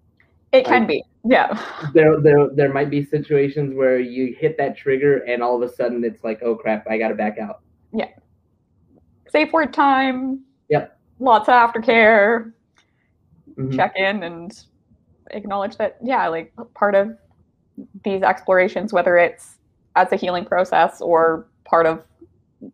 It 0.52 0.64
can 0.64 0.87
be. 0.87 1.02
Yeah. 1.28 1.60
There, 1.92 2.20
there, 2.20 2.48
there 2.54 2.72
might 2.72 2.90
be 2.90 3.04
situations 3.04 3.74
where 3.74 3.98
you 3.98 4.34
hit 4.38 4.56
that 4.58 4.76
trigger 4.76 5.18
and 5.24 5.42
all 5.42 5.60
of 5.60 5.68
a 5.68 5.72
sudden 5.72 6.04
it's 6.04 6.22
like, 6.22 6.40
oh 6.42 6.54
crap, 6.54 6.86
I 6.88 6.98
got 6.98 7.08
to 7.08 7.14
back 7.14 7.38
out. 7.38 7.62
Yeah. 7.92 8.10
Safe 9.28 9.52
word 9.52 9.72
time. 9.72 10.40
Yep. 10.68 10.98
Lots 11.18 11.48
of 11.48 11.54
aftercare. 11.54 12.52
Mhm. 13.56 13.74
Check 13.74 13.94
in 13.96 14.22
and 14.22 14.64
acknowledge 15.30 15.76
that, 15.78 15.96
yeah, 16.02 16.28
like 16.28 16.52
part 16.74 16.94
of 16.94 17.16
these 18.04 18.22
explorations, 18.22 18.92
whether 18.92 19.16
it's 19.16 19.58
as 19.96 20.12
a 20.12 20.16
healing 20.16 20.44
process 20.44 21.00
or 21.00 21.48
part 21.64 21.86
of 21.86 22.04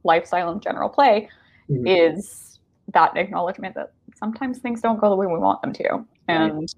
lifestyle 0.05 0.51
and 0.51 0.61
general 0.61 0.89
play, 0.89 1.29
Mhm. 1.71 1.85
is 1.87 2.61
that 2.93 3.17
acknowledgement 3.17 3.75
that 3.77 3.93
sometimes 4.15 4.59
things 4.59 4.81
don't 4.81 5.01
go 5.01 5.09
the 5.09 5.17
way 5.17 5.27
we 5.27 5.39
want 5.39 5.63
them 5.63 5.73
to. 5.73 6.05
And 6.29 6.73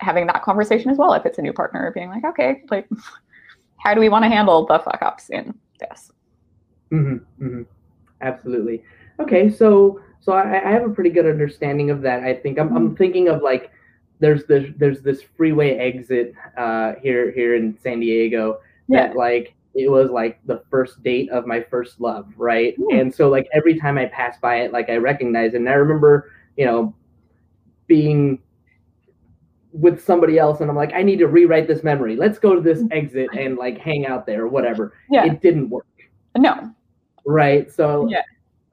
having 0.00 0.26
that 0.26 0.42
conversation 0.42 0.90
as 0.90 0.98
well, 0.98 1.12
if 1.14 1.24
it's 1.26 1.38
a 1.38 1.42
new 1.42 1.52
partner, 1.52 1.92
being 1.94 2.08
like, 2.08 2.24
okay, 2.24 2.62
like, 2.70 2.88
how 3.78 3.94
do 3.94 4.00
we 4.00 4.08
want 4.08 4.24
to 4.24 4.28
handle 4.28 4.66
the 4.66 4.78
fuck 4.78 4.98
ups 5.02 5.30
in 5.30 5.54
this? 5.78 6.10
hmm 6.90 7.16
hmm 7.38 7.62
Absolutely. 8.20 8.82
Okay, 9.18 9.50
so 9.50 10.00
so 10.20 10.32
I, 10.32 10.68
I 10.68 10.70
have 10.72 10.84
a 10.84 10.90
pretty 10.90 11.10
good 11.10 11.26
understanding 11.26 11.90
of 11.90 12.02
that. 12.02 12.22
I 12.22 12.34
think 12.34 12.58
I'm, 12.58 12.76
I'm 12.76 12.96
thinking 12.96 13.28
of 13.28 13.42
like 13.42 13.70
there's 14.18 14.44
this 14.44 14.70
there's 14.76 15.00
this 15.00 15.22
freeway 15.22 15.76
exit 15.76 16.34
uh, 16.56 16.94
here 17.02 17.30
here 17.30 17.54
in 17.54 17.78
San 17.82 18.00
Diego 18.00 18.60
that 18.88 19.16
like 19.16 19.54
it 19.74 19.90
was 19.90 20.10
like 20.10 20.40
the 20.46 20.62
first 20.70 21.02
date 21.02 21.30
of 21.30 21.46
my 21.46 21.62
first 21.62 22.00
love, 22.00 22.26
right? 22.36 22.74
Hmm. 22.76 22.98
And 22.98 23.14
so 23.14 23.28
like 23.28 23.48
every 23.52 23.78
time 23.78 23.96
I 23.98 24.06
pass 24.06 24.36
by 24.38 24.56
it, 24.56 24.72
like 24.72 24.90
I 24.90 24.96
recognize 24.96 25.54
it. 25.54 25.58
And 25.58 25.68
I 25.68 25.74
remember, 25.74 26.32
you 26.56 26.66
know, 26.66 26.94
being 27.86 28.40
with 29.72 30.02
somebody 30.04 30.38
else 30.38 30.60
and 30.60 30.68
I'm 30.70 30.76
like, 30.76 30.92
I 30.94 31.02
need 31.02 31.18
to 31.20 31.28
rewrite 31.28 31.68
this 31.68 31.82
memory. 31.84 32.16
Let's 32.16 32.38
go 32.38 32.54
to 32.54 32.60
this 32.60 32.82
exit 32.90 33.28
and 33.38 33.56
like 33.56 33.78
hang 33.78 34.06
out 34.06 34.26
there 34.26 34.42
or 34.42 34.48
whatever. 34.48 34.94
Yeah. 35.10 35.24
It 35.26 35.40
didn't 35.40 35.68
work 35.70 35.86
no. 36.36 36.70
right 37.26 37.70
so 37.70 38.08
Yeah. 38.08 38.22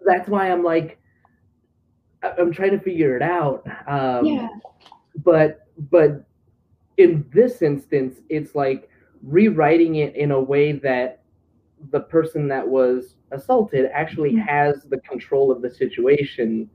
that's 0.05 0.29
why 0.29 0.51
i'm 0.51 0.63
like 0.63 0.99
i'm 2.23 2.51
trying 2.53 2.71
to 2.71 2.79
figure 2.79 3.15
it 3.15 3.21
out 3.23 3.65
um 3.87 4.25
Yeah. 4.25 4.47
but 5.23 5.67
but 5.89 6.23
in 6.97 7.25
this 7.33 7.61
instance 7.63 8.21
it's 8.29 8.53
like 8.55 8.89
rewriting 9.23 9.95
it 9.95 10.15
in 10.15 10.31
a 10.31 10.39
way 10.39 10.71
that 10.71 11.21
the 11.91 11.99
person 12.01 12.47
that 12.49 12.65
was 12.67 13.15
assaulted 13.31 13.89
actually 13.91 14.33
Mhm. 14.33 14.45
has 14.47 14.83
the 14.83 14.99
control 15.01 15.51
of 15.51 15.61
the 15.61 15.69
situation 15.69 16.69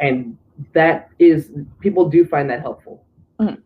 and 0.00 0.36
that 0.72 1.10
is 1.18 1.52
people 1.80 2.08
do 2.08 2.24
find 2.24 2.48
that 2.50 2.60
helpful 2.60 3.04
Mhm. 3.40 3.58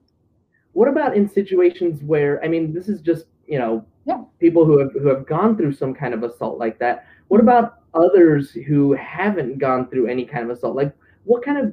what 0.73 0.89
about 0.89 1.17
in 1.17 1.29
situations 1.29 2.03
where 2.03 2.43
i 2.45 2.49
mean 2.49 2.73
this 2.73 2.89
is 2.89 3.01
just 3.01 3.27
you 3.47 3.59
know 3.59 3.85
Yeah. 4.07 4.23
people 4.39 4.65
who 4.65 4.79
have 4.79 4.93
who 4.93 5.09
have 5.09 5.27
gone 5.27 5.57
through 5.57 5.73
some 5.73 5.95
kind 5.95 6.15
of 6.15 6.23
assault 6.23 6.59
like 6.59 6.79
that 6.79 7.05
what 7.29 7.39
Mm-hmm. 7.39 7.49
about 7.49 7.75
others 7.95 8.51
who 8.53 8.93
haven't 8.93 9.59
gone 9.59 9.89
through 9.89 10.07
any 10.07 10.25
kind 10.25 10.45
of 10.45 10.51
assault 10.51 10.77
like 10.77 10.93
what 11.25 11.45
kind 11.45 11.59
of 11.59 11.73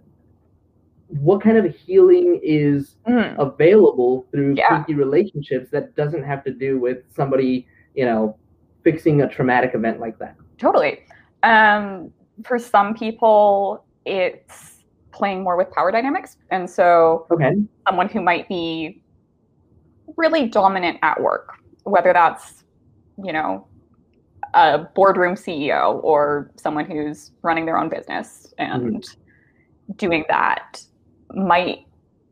what 1.08 1.42
kind 1.42 1.58
of 1.58 1.66
healing 1.76 2.40
is 2.42 2.96
Mm. 3.08 3.38
available 3.38 4.26
through 4.32 4.54
Yeah. 4.56 4.70
kinky 4.70 4.94
relationships 4.96 5.70
that 5.72 5.96
doesn't 5.96 6.24
have 6.24 6.44
to 6.46 6.52
do 6.52 6.80
with 6.80 7.00
somebody 7.10 7.68
you 7.96 8.06
know 8.06 8.36
fixing 8.84 9.22
a 9.22 9.28
traumatic 9.28 9.76
event 9.76 10.00
like 10.00 10.18
that 10.20 10.36
Totally. 10.58 11.00
Um, 11.44 12.14
for 12.44 12.60
some 12.60 12.94
people, 12.94 13.84
it's 14.06 14.81
playing 15.12 15.44
more 15.44 15.58
with 15.58 15.72
power 15.72 15.92
dynamics. 15.92 16.38
And 16.50 16.70
so, 16.70 17.28
okay. 17.32 17.54
someone 17.88 18.10
who 18.10 18.22
might 18.22 18.48
be 18.48 19.02
really 20.18 20.48
dominant 20.48 21.00
at 21.02 21.22
work, 21.22 21.54
whether 21.84 22.14
that's, 22.14 22.64
you 23.24 23.34
know, 23.34 23.68
a 24.54 24.80
boardroom 24.96 25.36
CEO 25.36 26.04
or 26.04 26.52
someone 26.56 26.86
who's 26.86 27.32
running 27.42 27.66
their 27.66 27.78
own 27.78 27.90
business 27.90 28.54
and 28.58 29.04
mm-hmm. 29.04 29.94
doing 29.94 30.26
that, 30.28 30.84
might 31.34 31.86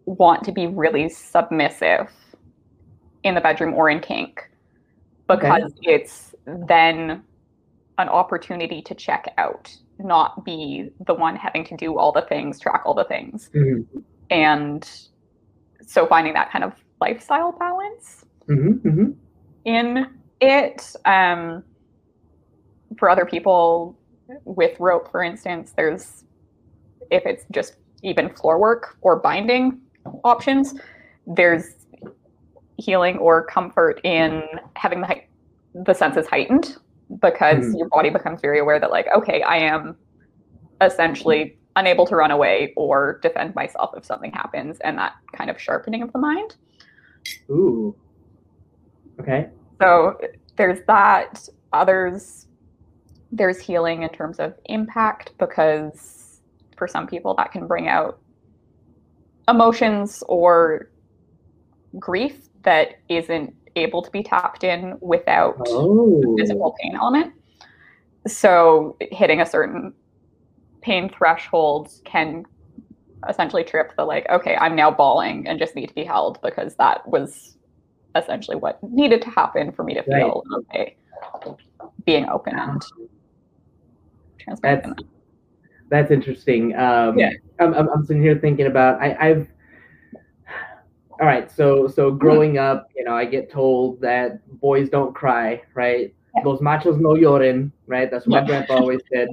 want 0.05 0.43
to 0.43 0.51
be 0.51 0.67
really 0.67 1.07
submissive 1.07 2.09
in 3.23 3.35
the 3.35 3.41
bedroom 3.41 3.73
or 3.73 3.89
in 3.89 3.99
kink 3.99 4.49
because 5.27 5.71
it's 5.83 6.33
then 6.45 7.23
an 7.99 8.09
opportunity 8.09 8.81
to 8.81 8.95
check 8.95 9.31
out, 9.37 9.73
not 9.99 10.43
be 10.45 10.89
the 11.05 11.13
one 11.13 11.35
having 11.35 11.65
to 11.65 11.77
do 11.77 11.97
all 11.97 12.11
the 12.11 12.21
things, 12.23 12.59
track 12.59 12.83
all 12.85 12.93
the 12.93 13.05
things. 13.05 13.49
Mhm. 13.53 13.85
And 14.29 14.89
so 15.85 16.05
finding 16.07 16.33
that 16.33 16.51
kind 16.51 16.63
of 16.63 16.73
lifestyle 17.01 17.51
balance 17.53 18.25
hmm 18.47 18.71
hmm 18.73 19.11
in 19.65 20.07
it. 20.41 20.95
Um, 21.05 21.63
for 22.97 23.09
other 23.09 23.25
people 23.25 23.97
with 24.45 24.79
rope, 24.79 25.11
for 25.11 25.21
instance, 25.23 25.73
there's 25.75 26.23
if 27.11 27.23
it's 27.25 27.45
just 27.51 27.75
even 28.03 28.29
floor 28.35 28.59
work 28.59 28.97
or 29.01 29.19
binding 29.19 29.79
options, 30.23 30.75
there's 31.27 31.75
healing 32.77 33.17
or 33.17 33.45
comfort 33.45 33.99
in 34.03 34.43
having 34.75 35.01
the 35.01 35.21
the 35.85 35.93
senses 35.93 36.25
heightened 36.27 36.77
because 37.21 37.65
Mhm. 37.73 37.79
your 37.79 37.87
body 37.89 38.09
becomes 38.09 38.41
very 38.41 38.59
aware 38.59 38.79
that 38.79 38.91
like 38.91 39.07
okay, 39.15 39.41
I 39.41 39.57
am 39.57 39.97
essentially 40.81 41.57
unable 41.75 42.05
to 42.07 42.15
run 42.15 42.31
away 42.31 42.73
or 42.75 43.19
defend 43.21 43.55
myself 43.55 43.91
if 43.95 44.05
something 44.05 44.31
happens, 44.31 44.79
and 44.81 44.97
that 44.97 45.13
kind 45.35 45.49
of 45.49 45.59
sharpening 45.59 46.01
of 46.01 46.11
the 46.13 46.19
mind. 46.19 46.55
ooh 47.49 47.95
okay 49.19 49.49
So 49.81 50.19
there's 50.57 50.79
that. 50.87 51.47
Others, 51.71 52.47
there's 53.31 53.59
healing 53.59 54.01
in 54.03 54.09
terms 54.09 54.39
of 54.39 54.55
impact 54.65 55.33
because 55.37 56.41
for 56.77 56.87
some 56.87 57.05
people 57.05 57.35
that 57.35 57.51
can 57.51 57.67
bring 57.67 57.87
out 57.87 58.19
emotions 59.47 60.23
or 60.27 60.89
grief 61.99 62.49
that 62.63 62.95
isn't 63.09 63.53
able 63.83 64.01
to 64.01 64.11
be 64.11 64.23
tapped 64.23 64.63
in 64.63 64.97
without 65.01 65.55
oh 65.67 66.21
the 66.21 66.35
physical 66.37 66.75
pain 66.81 66.95
element. 66.95 67.33
So 68.27 68.97
hitting 68.99 69.41
a 69.41 69.45
certain 69.45 69.93
pain 70.81 71.09
threshold 71.09 71.91
can 72.05 72.45
essentially 73.27 73.63
trip 73.63 73.93
the 73.97 74.05
like, 74.05 74.27
okay, 74.29 74.55
I'm 74.55 74.75
now 74.75 74.91
bawling 74.91 75.47
and 75.47 75.59
just 75.59 75.75
need 75.75 75.87
to 75.87 75.95
be 75.95 76.03
held 76.03 76.41
because 76.41 76.75
that 76.75 77.07
was 77.07 77.57
essentially 78.15 78.57
what 78.57 78.81
needed 78.83 79.21
to 79.21 79.29
happen 79.29 79.71
for 79.71 79.83
me 79.83 79.93
to 79.93 80.03
feel 80.03 80.43
okay 80.53 80.95
being 82.05 82.27
open 82.29 82.57
and 82.57 82.81
transparent. 84.39 84.83
That's 84.83 85.03
that's 85.89 86.11
interesting. 86.11 86.75
Um, 86.75 87.17
Yeah. 87.17 87.31
I'm, 87.59 87.73
I'm, 87.73 87.89
I'm 87.89 88.05
sitting 88.05 88.21
here 88.21 88.37
thinking 88.37 88.67
about 88.67 89.01
I, 89.01 89.15
I've. 89.19 89.47
All 91.19 91.27
right, 91.27 91.51
so 91.51 91.87
so 91.87 92.11
growing 92.11 92.57
up, 92.57 92.87
you 92.95 93.03
know, 93.03 93.13
I 93.13 93.25
get 93.25 93.51
told 93.51 93.99
that 94.01 94.39
boys 94.61 94.89
don't 94.89 95.13
cry, 95.13 95.61
right? 95.73 96.13
Yeah. 96.35 96.43
Los 96.45 96.61
machos 96.61 96.97
no 96.99 97.09
lloren, 97.09 97.71
right? 97.87 98.09
That's 98.09 98.25
what 98.25 98.35
Yeah. 98.35 98.41
my 98.41 98.47
grandpa 98.47 98.73
always 98.75 99.01
said. 99.13 99.27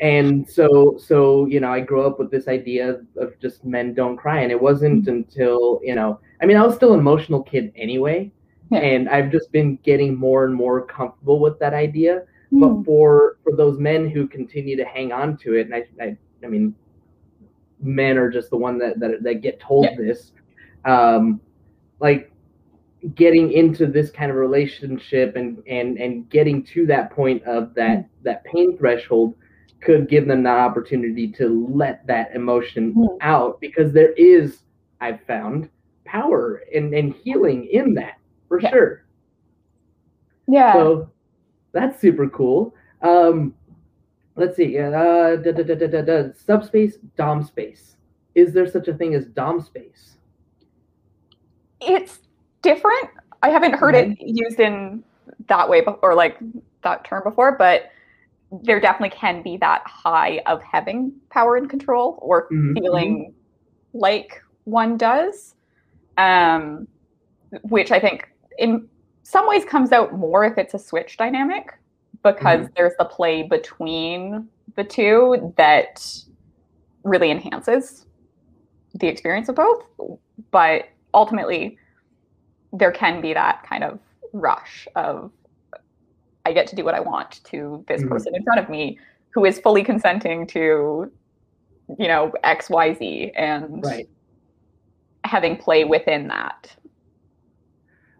and 0.00 0.48
so 0.48 0.96
so 0.96 1.46
you 1.46 1.58
know 1.58 1.72
i 1.72 1.80
grew 1.80 2.02
up 2.06 2.20
with 2.20 2.30
this 2.30 2.46
idea 2.46 3.00
of 3.16 3.28
just 3.40 3.64
men 3.64 3.92
don't 3.94 4.16
cry 4.16 4.42
and 4.42 4.52
it 4.52 4.60
wasn't 4.68 5.00
Mm-hmm. 5.02 5.10
until 5.16 5.80
you 5.82 5.96
know 5.96 6.20
i 6.40 6.46
mean 6.46 6.56
i 6.56 6.64
was 6.64 6.76
still 6.76 6.92
an 6.94 7.00
emotional 7.00 7.42
kid 7.42 7.72
anyway 7.74 8.30
Yeah. 8.70 8.78
and 8.78 9.08
i've 9.08 9.32
just 9.32 9.50
been 9.50 9.70
getting 9.82 10.14
more 10.14 10.44
and 10.44 10.54
more 10.54 10.86
comfortable 10.86 11.40
with 11.40 11.58
that 11.58 11.74
idea 11.74 12.22
Hmm. 12.50 12.60
but 12.60 12.84
for 12.84 13.38
for 13.42 13.56
those 13.56 13.76
men 13.90 14.08
who 14.08 14.28
continue 14.28 14.76
to 14.76 14.84
hang 14.84 15.10
on 15.10 15.36
to 15.38 15.54
it 15.58 15.62
and 15.66 15.74
i 15.74 15.82
i, 16.00 16.16
I 16.44 16.46
mean 16.46 16.76
men 17.82 18.16
are 18.18 18.30
just 18.30 18.50
the 18.50 18.56
one 18.68 18.78
that 18.78 19.00
that, 19.00 19.24
that 19.24 19.42
get 19.42 19.58
told 19.58 19.84
Yeah. 19.86 19.96
this 19.96 20.30
um 20.84 21.40
like 22.00 22.30
getting 23.14 23.52
into 23.52 23.86
this 23.86 24.10
kind 24.10 24.30
of 24.30 24.36
relationship 24.36 25.36
and 25.36 25.62
and 25.68 25.98
and 25.98 26.28
getting 26.30 26.62
to 26.64 26.84
that 26.86 27.10
point 27.10 27.42
of 27.44 27.72
that 27.74 28.08
that 28.22 28.44
pain 28.44 28.76
threshold 28.76 29.34
could 29.80 30.08
give 30.08 30.26
them 30.26 30.42
the 30.42 30.50
opportunity 30.50 31.28
to 31.30 31.66
let 31.70 32.04
that 32.06 32.34
emotion 32.34 32.92
Hmm. 32.92 33.06
out 33.20 33.60
because 33.60 33.92
there 33.92 34.12
is 34.14 34.62
i've 35.00 35.20
found 35.22 35.68
power 36.04 36.62
and 36.74 36.92
and 36.94 37.14
healing 37.14 37.66
in 37.66 37.94
that 37.94 38.18
for 38.48 38.60
Yeah. 38.60 38.70
sure 38.70 39.04
Yeah. 40.48 40.72
so 40.72 41.10
that's 41.72 42.00
super 42.00 42.28
cool 42.28 42.74
um 43.02 43.54
let's 44.34 44.56
see 44.56 44.76
uh 44.78 44.90
da, 45.36 45.52
da, 45.52 45.62
da, 45.62 45.74
da, 45.74 45.86
da, 45.86 46.02
da, 46.02 46.28
subspace 46.34 46.96
dom 47.16 47.44
space 47.44 47.96
is 48.34 48.52
there 48.52 48.66
such 48.66 48.88
a 48.88 48.94
thing 48.94 49.14
as 49.14 49.26
dom 49.26 49.60
space 49.60 50.16
it's 51.80 52.20
different. 52.62 53.08
I 53.42 53.50
haven't 53.50 53.74
heard 53.74 53.94
it 53.94 54.16
used 54.20 54.60
in 54.60 55.02
that 55.48 55.68
way 55.68 55.80
before, 55.80 55.98
or 56.02 56.14
like 56.14 56.38
that 56.82 57.04
term 57.04 57.22
before, 57.24 57.56
but 57.56 57.90
there 58.50 58.80
definitely 58.80 59.16
can 59.16 59.42
be 59.42 59.56
that 59.58 59.82
high 59.86 60.40
of 60.46 60.62
having 60.62 61.12
power 61.30 61.56
and 61.56 61.68
control 61.68 62.18
or 62.22 62.48
Mhm, 62.50 62.74
feeling 62.74 63.34
like 63.92 64.42
one 64.64 64.96
does. 64.96 65.54
Um, 66.16 66.88
which 67.62 67.92
I 67.92 68.00
think 68.00 68.28
in 68.58 68.88
some 69.22 69.46
ways 69.46 69.64
comes 69.64 69.92
out 69.92 70.12
more 70.12 70.44
if 70.44 70.58
it's 70.58 70.74
a 70.74 70.78
switch 70.78 71.16
dynamic 71.16 71.70
because 72.24 72.68
there's 72.76 72.94
the 72.98 73.04
play 73.04 73.42
between 73.42 74.48
the 74.74 74.84
two 74.84 75.54
that 75.56 76.06
really 77.04 77.30
enhances 77.30 78.06
the 78.94 79.06
experience 79.06 79.48
of 79.48 79.54
both. 79.54 79.84
But 80.50 80.88
ultimately, 81.14 81.78
there 82.72 82.92
can 82.92 83.20
be 83.20 83.32
that 83.34 83.62
kind 83.68 83.84
of 83.84 83.98
rush 84.32 84.86
of 84.94 85.32
I 86.44 86.52
get 86.52 86.66
to 86.68 86.76
do 86.76 86.84
what 86.84 86.94
I 86.94 87.00
want 87.00 87.42
to 87.44 87.84
this 87.88 88.02
Mhm. 88.02 88.08
person 88.08 88.34
in 88.34 88.42
front 88.42 88.60
of 88.60 88.68
me 88.68 88.98
who 89.34 89.44
is 89.44 89.58
fully 89.60 89.84
consenting 89.84 90.46
to, 90.48 91.12
you 91.98 92.08
know, 92.08 92.32
X, 92.42 92.70
Y, 92.70 92.94
Z, 92.94 93.32
and 93.36 93.82
right 93.82 94.08
having 95.24 95.56
play 95.56 95.84
within 95.84 96.28
that. 96.28 96.74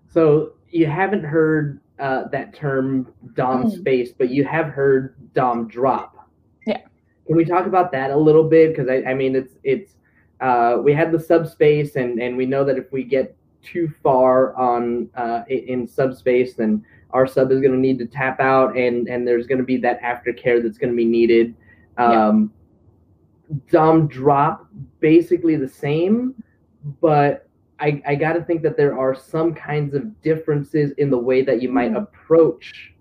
So 0.08 0.52
you 0.70 0.86
haven't 0.86 1.24
heard 1.24 1.80
uh, 1.98 2.28
that 2.28 2.54
term 2.54 3.12
dom 3.34 3.64
Hmm. 3.64 3.68
space, 3.68 4.12
but 4.12 4.30
you 4.30 4.44
have 4.44 4.66
heard 4.66 5.14
dom 5.34 5.66
drop. 5.68 6.28
Yeah. 6.66 6.80
Can 7.26 7.36
we 7.36 7.44
talk 7.44 7.66
about 7.66 7.90
that 7.92 8.10
a 8.10 8.16
little 8.16 8.44
bit? 8.44 8.70
Because 8.70 8.88
I, 8.88 9.10
I 9.10 9.14
mean, 9.14 9.34
it's 9.34 9.54
it's 9.64 9.94
uh, 10.40 10.78
we 10.82 10.92
had 10.92 11.12
the 11.12 11.20
subspace, 11.20 11.96
and 11.96 12.20
and 12.20 12.36
we 12.36 12.46
know 12.46 12.64
that 12.64 12.76
if 12.78 12.90
we 12.92 13.04
get 13.04 13.36
too 13.62 13.92
far 14.02 14.54
on 14.56 15.08
uh, 15.16 15.42
in 15.48 15.86
subspace, 15.86 16.54
then 16.54 16.84
our 17.10 17.26
sub 17.26 17.50
is 17.50 17.60
going 17.60 17.72
to 17.72 17.78
need 17.78 17.98
to 17.98 18.06
tap 18.06 18.40
out, 18.40 18.76
and 18.76 19.08
and 19.08 19.26
there's 19.26 19.46
going 19.46 19.58
to 19.58 19.64
be 19.64 19.76
that 19.78 20.00
aftercare 20.02 20.62
that's 20.62 20.78
going 20.78 20.92
to 20.92 20.96
be 20.96 21.04
needed. 21.04 21.54
Yeah. 21.98 22.28
Um, 22.28 22.52
Dom 23.70 24.06
drop 24.08 24.68
basically 25.00 25.56
the 25.56 25.68
same, 25.68 26.34
but 27.00 27.48
I, 27.80 28.02
I 28.06 28.14
got 28.14 28.34
to 28.34 28.42
think 28.42 28.62
that 28.62 28.76
there 28.76 28.98
are 28.98 29.14
some 29.14 29.54
kinds 29.54 29.94
of 29.94 30.20
differences 30.22 30.92
in 30.92 31.10
the 31.10 31.18
way 31.18 31.42
that 31.42 31.62
you 31.62 31.70
might 31.70 31.92
Mhm. 31.92 32.02
approach 32.02 32.94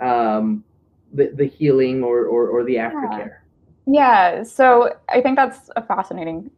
um, 0.00 0.64
the, 1.12 1.30
the 1.34 1.44
healing 1.44 2.02
or, 2.02 2.24
or, 2.24 2.48
or 2.48 2.64
the 2.64 2.74
aftercare. 2.76 3.36
Yeah, 3.86 4.42
so 4.42 4.96
I 5.08 5.20
think 5.20 5.36
that's 5.36 5.70
a 5.76 5.82
fascinating 5.82 6.50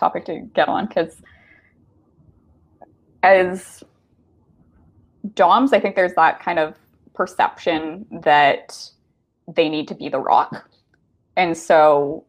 topic 0.00 0.24
to 0.24 0.40
get 0.54 0.68
on 0.68 0.86
because 0.86 1.22
as 3.22 3.84
DOMs, 5.34 5.72
I 5.72 5.78
think 5.80 5.94
there's 5.94 6.14
that 6.14 6.42
kind 6.42 6.58
of 6.58 6.74
perception 7.14 8.06
that 8.22 8.76
they 9.54 9.68
need 9.68 9.86
to 9.88 9.94
be 9.94 10.08
the 10.08 10.18
rock. 10.18 10.68
And 11.36 11.56
so 11.56 12.24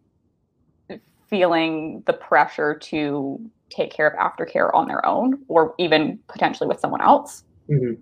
feeling 1.29 2.03
the 2.05 2.13
pressure 2.13 2.77
to 2.77 3.39
take 3.69 3.91
care 3.91 4.07
of 4.07 4.13
aftercare 4.19 4.73
on 4.73 4.87
their 4.87 5.03
own 5.05 5.39
or 5.47 5.73
even 5.79 6.19
potentially 6.27 6.67
with 6.67 6.79
someone 6.81 7.01
else 7.01 7.45
Mhm. 7.69 7.97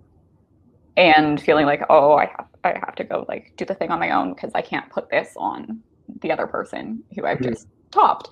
and 0.96 1.40
feeling 1.40 1.64
like 1.64 1.82
oh 1.88 2.14
I 2.14 2.26
have 2.26 2.46
I 2.64 2.70
have 2.84 2.96
to 2.96 3.04
go 3.04 3.24
like 3.28 3.52
do 3.56 3.64
the 3.64 3.76
thing 3.76 3.92
on 3.92 4.00
my 4.00 4.10
own 4.10 4.34
because 4.34 4.50
I 4.52 4.62
can't 4.62 4.90
put 4.90 5.08
this 5.10 5.32
on 5.36 5.80
the 6.22 6.32
other 6.32 6.48
person 6.48 7.04
who 7.14 7.24
I've 7.24 7.38
Mhm. 7.38 7.50
just 7.50 7.68
topped. 7.92 8.28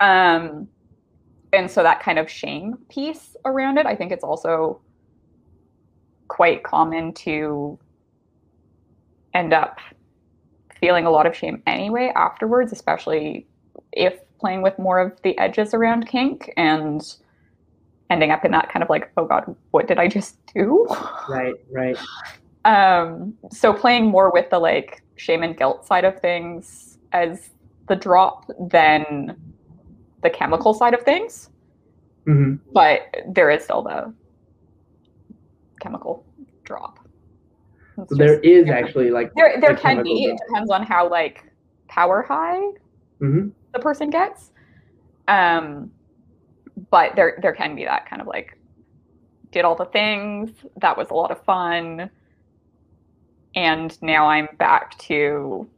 Um, 0.00 0.68
and 1.52 1.70
so 1.70 1.82
that 1.82 2.00
kind 2.00 2.18
of 2.18 2.30
shame 2.30 2.78
piece 2.88 3.36
around 3.44 3.78
it, 3.78 3.86
I 3.86 3.94
think 3.96 4.12
it's 4.12 4.24
also 4.24 4.80
quite 6.28 6.62
common 6.64 7.12
to 7.14 7.78
end 9.32 9.52
up 9.52 9.78
feeling 10.80 11.06
a 11.06 11.10
lot 11.10 11.26
of 11.26 11.34
shame 11.34 11.62
anyway 11.66 12.12
afterwards, 12.14 12.72
especially 12.72 13.46
if 13.92 14.14
playing 14.38 14.62
with 14.62 14.78
more 14.78 14.98
of 14.98 15.12
the 15.22 15.36
edges 15.38 15.72
around 15.72 16.06
kink 16.06 16.52
and 16.56 17.16
ending 18.10 18.30
up 18.30 18.44
in 18.44 18.50
that 18.52 18.70
kind 18.70 18.82
of 18.82 18.90
like, 18.90 19.10
oh 19.16 19.24
God, 19.24 19.54
what 19.70 19.88
did 19.88 19.98
I 19.98 20.08
just 20.08 20.36
do? 20.54 20.86
Right, 21.28 21.54
right. 21.70 21.98
Um, 22.66 23.34
so 23.52 23.72
playing 23.72 24.06
more 24.06 24.32
with 24.32 24.50
the 24.50 24.58
like 24.58 25.04
shame 25.14 25.44
and 25.44 25.56
guilt 25.56 25.86
side 25.86 26.04
of 26.04 26.18
things 26.18 26.98
as 27.12 27.50
the 27.88 27.94
drop 27.94 28.50
than 28.58 29.36
the 30.26 30.30
chemical 30.30 30.74
side 30.74 30.92
of 30.92 31.02
things, 31.02 31.50
hmm 32.24 32.56
but 32.74 33.02
there 33.28 33.48
is 33.48 33.62
still 33.62 33.82
the 33.82 34.12
chemical 35.80 36.26
drop. 36.64 36.98
So 38.08 38.16
there 38.16 38.40
is 38.40 38.68
actually 38.68 39.10
like 39.10 39.32
there 39.36 39.60
there 39.60 39.76
can 39.76 40.02
be. 40.02 40.24
It 40.24 40.38
depends 40.48 40.70
on 40.70 40.82
how 40.82 41.08
like 41.08 41.44
power 41.88 42.22
high 42.22 42.60
Mhm. 43.22 43.52
the 43.72 43.78
person 43.78 44.10
gets. 44.10 44.50
Um, 45.28 45.92
but 46.90 47.14
there 47.14 47.38
there 47.40 47.54
can 47.54 47.76
be 47.76 47.84
that 47.84 48.08
kind 48.10 48.20
of 48.20 48.26
like 48.26 48.58
did 49.52 49.64
all 49.64 49.76
the 49.76 49.86
things 49.86 50.50
that 50.80 50.98
was 50.98 51.08
a 51.10 51.14
lot 51.14 51.30
of 51.30 51.42
fun, 51.44 52.10
and 53.54 54.02
now 54.02 54.26
I'm 54.26 54.48
back 54.58 54.98
to 55.10 55.70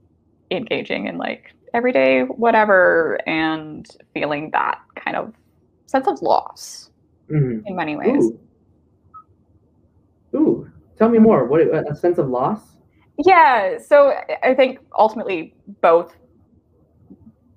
engaging 0.51 1.07
in 1.07 1.19
like 1.19 1.53
everyday 1.75 2.23
whatever 2.23 3.19
and 3.27 3.89
feeling 4.15 4.51
that 4.53 4.81
kind 4.97 5.17
of 5.17 5.33
sense 5.87 6.07
of 6.07 6.21
loss 6.23 6.91
Mhm. 7.31 7.63
in 7.67 7.77
many 7.77 7.97
ways. 7.97 8.25
Ooh. 8.25 8.41
Ooh. 10.35 10.71
Tell 10.97 11.09
me 11.09 11.19
more. 11.19 11.45
What 11.47 11.61
a 11.61 11.95
sense 11.95 12.19
of 12.19 12.29
loss? 12.29 12.77
Yeah, 13.19 13.79
so 13.79 14.11
I- 14.11 14.39
I 14.43 14.55
think 14.55 14.79
ultimately 14.97 15.55
both 15.81 16.17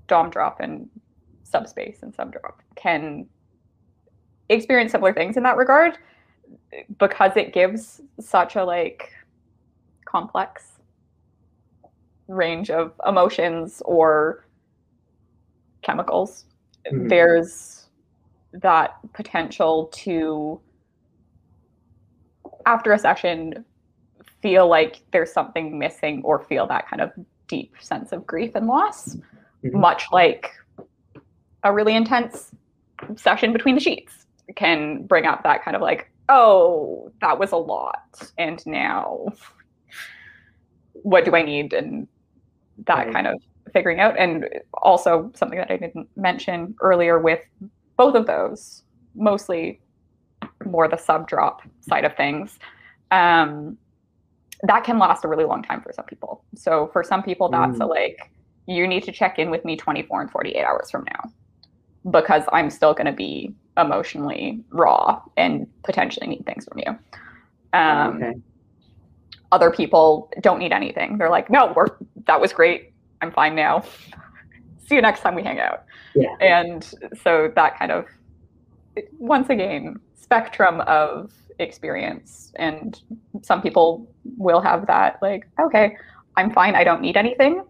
dom 0.08 0.30
drop 0.30 0.60
and 0.60 0.90
subspace 1.44 2.02
and 2.04 2.14
subdrop 2.16 2.56
can 2.76 3.28
experience 4.50 4.92
similar 4.92 5.14
things 5.14 5.38
in 5.38 5.44
that 5.44 5.58
regard 5.58 5.98
because 7.00 7.36
it 7.38 7.54
gives 7.54 8.02
such 8.20 8.56
a 8.56 8.64
like 8.64 9.12
complex 10.06 10.71
range 12.34 12.70
of 12.70 12.94
emotions 13.08 13.82
or 13.86 14.46
chemicals 15.82 16.46
Mhm. 16.92 17.10
there's 17.10 17.90
that 18.54 18.96
potential 19.14 19.88
to 19.94 20.60
after 22.66 22.92
a 22.94 23.00
session 23.00 23.66
feel 24.42 24.68
like 24.68 25.02
there's 25.12 25.32
something 25.32 25.78
missing 25.78 26.22
or 26.24 26.40
feel 26.44 26.68
that 26.68 26.88
kind 26.88 27.02
of 27.02 27.12
deep 27.48 27.74
sense 27.80 28.12
of 28.12 28.26
grief 28.26 28.56
and 28.56 28.68
loss 28.68 29.16
Mhm. 29.64 29.74
much 29.74 30.08
like 30.12 30.52
a 31.64 31.74
really 31.74 31.96
intense 31.96 32.54
session 33.16 33.52
between 33.54 33.76
the 33.76 33.82
sheets 33.82 34.26
can 34.56 35.06
bring 35.06 35.26
up 35.26 35.44
that 35.44 35.64
kind 35.64 35.76
of 35.76 35.82
like 35.82 36.12
oh 36.30 37.12
that 37.22 37.38
was 37.40 37.52
a 37.52 37.58
lot 37.58 38.32
and 38.38 38.66
now 38.66 39.26
what 40.94 41.26
do 41.26 41.36
i 41.36 41.42
need 41.42 41.74
and 41.74 42.08
that 42.88 43.06
Right. 43.06 43.14
kind 43.14 43.28
of 43.28 43.42
figuring 43.74 44.00
out 44.00 44.18
and 44.18 44.48
also 44.82 45.32
something 45.36 45.60
that 45.60 45.72
i 45.72 45.78
didn't 45.78 46.08
mention 46.16 46.76
earlier 46.82 47.20
with 47.20 47.40
both 47.98 48.16
of 48.16 48.26
those 48.26 48.84
mostly 49.16 49.82
more 50.66 50.88
the 50.88 50.98
sub 50.98 51.28
drop 51.28 51.62
side 51.82 52.06
of 52.06 52.16
things 52.16 52.58
um, 53.12 53.78
that 54.64 54.84
can 54.84 54.98
last 55.00 55.26
a 55.26 55.28
really 55.28 55.44
long 55.46 55.62
time 55.64 55.82
for 55.82 55.92
some 55.94 56.06
people 56.06 56.44
so 56.56 56.90
for 56.94 57.04
some 57.04 57.22
people 57.24 57.50
that's 57.50 57.80
a 57.80 57.84
Mm. 57.84 57.90
like 57.90 58.18
you 58.68 58.88
need 58.88 59.04
to 59.04 59.12
check 59.12 59.38
in 59.40 59.50
with 59.52 59.64
me 59.66 59.76
24 59.76 60.22
and 60.22 60.32
48 60.32 60.64
hours 60.64 60.90
from 60.92 61.04
now 61.06 62.12
because 62.12 62.44
I'm 62.52 62.70
still 62.70 62.94
going 62.94 63.06
to 63.08 63.12
be 63.14 63.54
emotionally 63.78 64.64
raw 64.72 65.22
and 65.38 65.68
potentially 65.84 66.28
need 66.28 66.46
things 66.46 66.66
from 66.66 66.80
you. 66.80 67.00
Um, 67.74 68.16
okay. 68.18 68.34
Other 69.52 69.72
people 69.72 70.32
don't 70.42 70.60
need 70.60 70.72
anything. 70.72 71.18
They're 71.18 71.30
like, 71.30 71.50
no, 71.50 71.74
we're, 71.76 71.88
that 72.28 72.40
was 72.40 72.54
great. 72.54 72.94
I'm 73.22 73.32
fine 73.32 73.56
now. 73.56 73.84
See 74.86 74.96
you 74.96 75.02
next 75.02 75.22
time 75.22 75.36
we 75.36 75.44
hang 75.44 75.60
out. 75.60 75.84
Yeah. 76.16 76.36
And 76.40 76.84
so 77.22 77.52
that 77.56 77.78
kind 77.78 77.92
of, 77.92 78.06
once 79.20 79.50
again, 79.50 80.00
spectrum 80.16 80.82
of 80.82 81.32
experience. 81.60 82.52
And 82.56 83.00
some 83.42 83.62
people 83.62 84.10
will 84.38 84.62
have 84.62 84.88
that, 84.88 85.20
like, 85.22 85.48
okay, 85.62 85.96
I'm 86.38 86.52
fine. 86.52 86.76
I 86.76 86.84
don't 86.84 87.02
need 87.02 87.18
anything. 87.18 87.64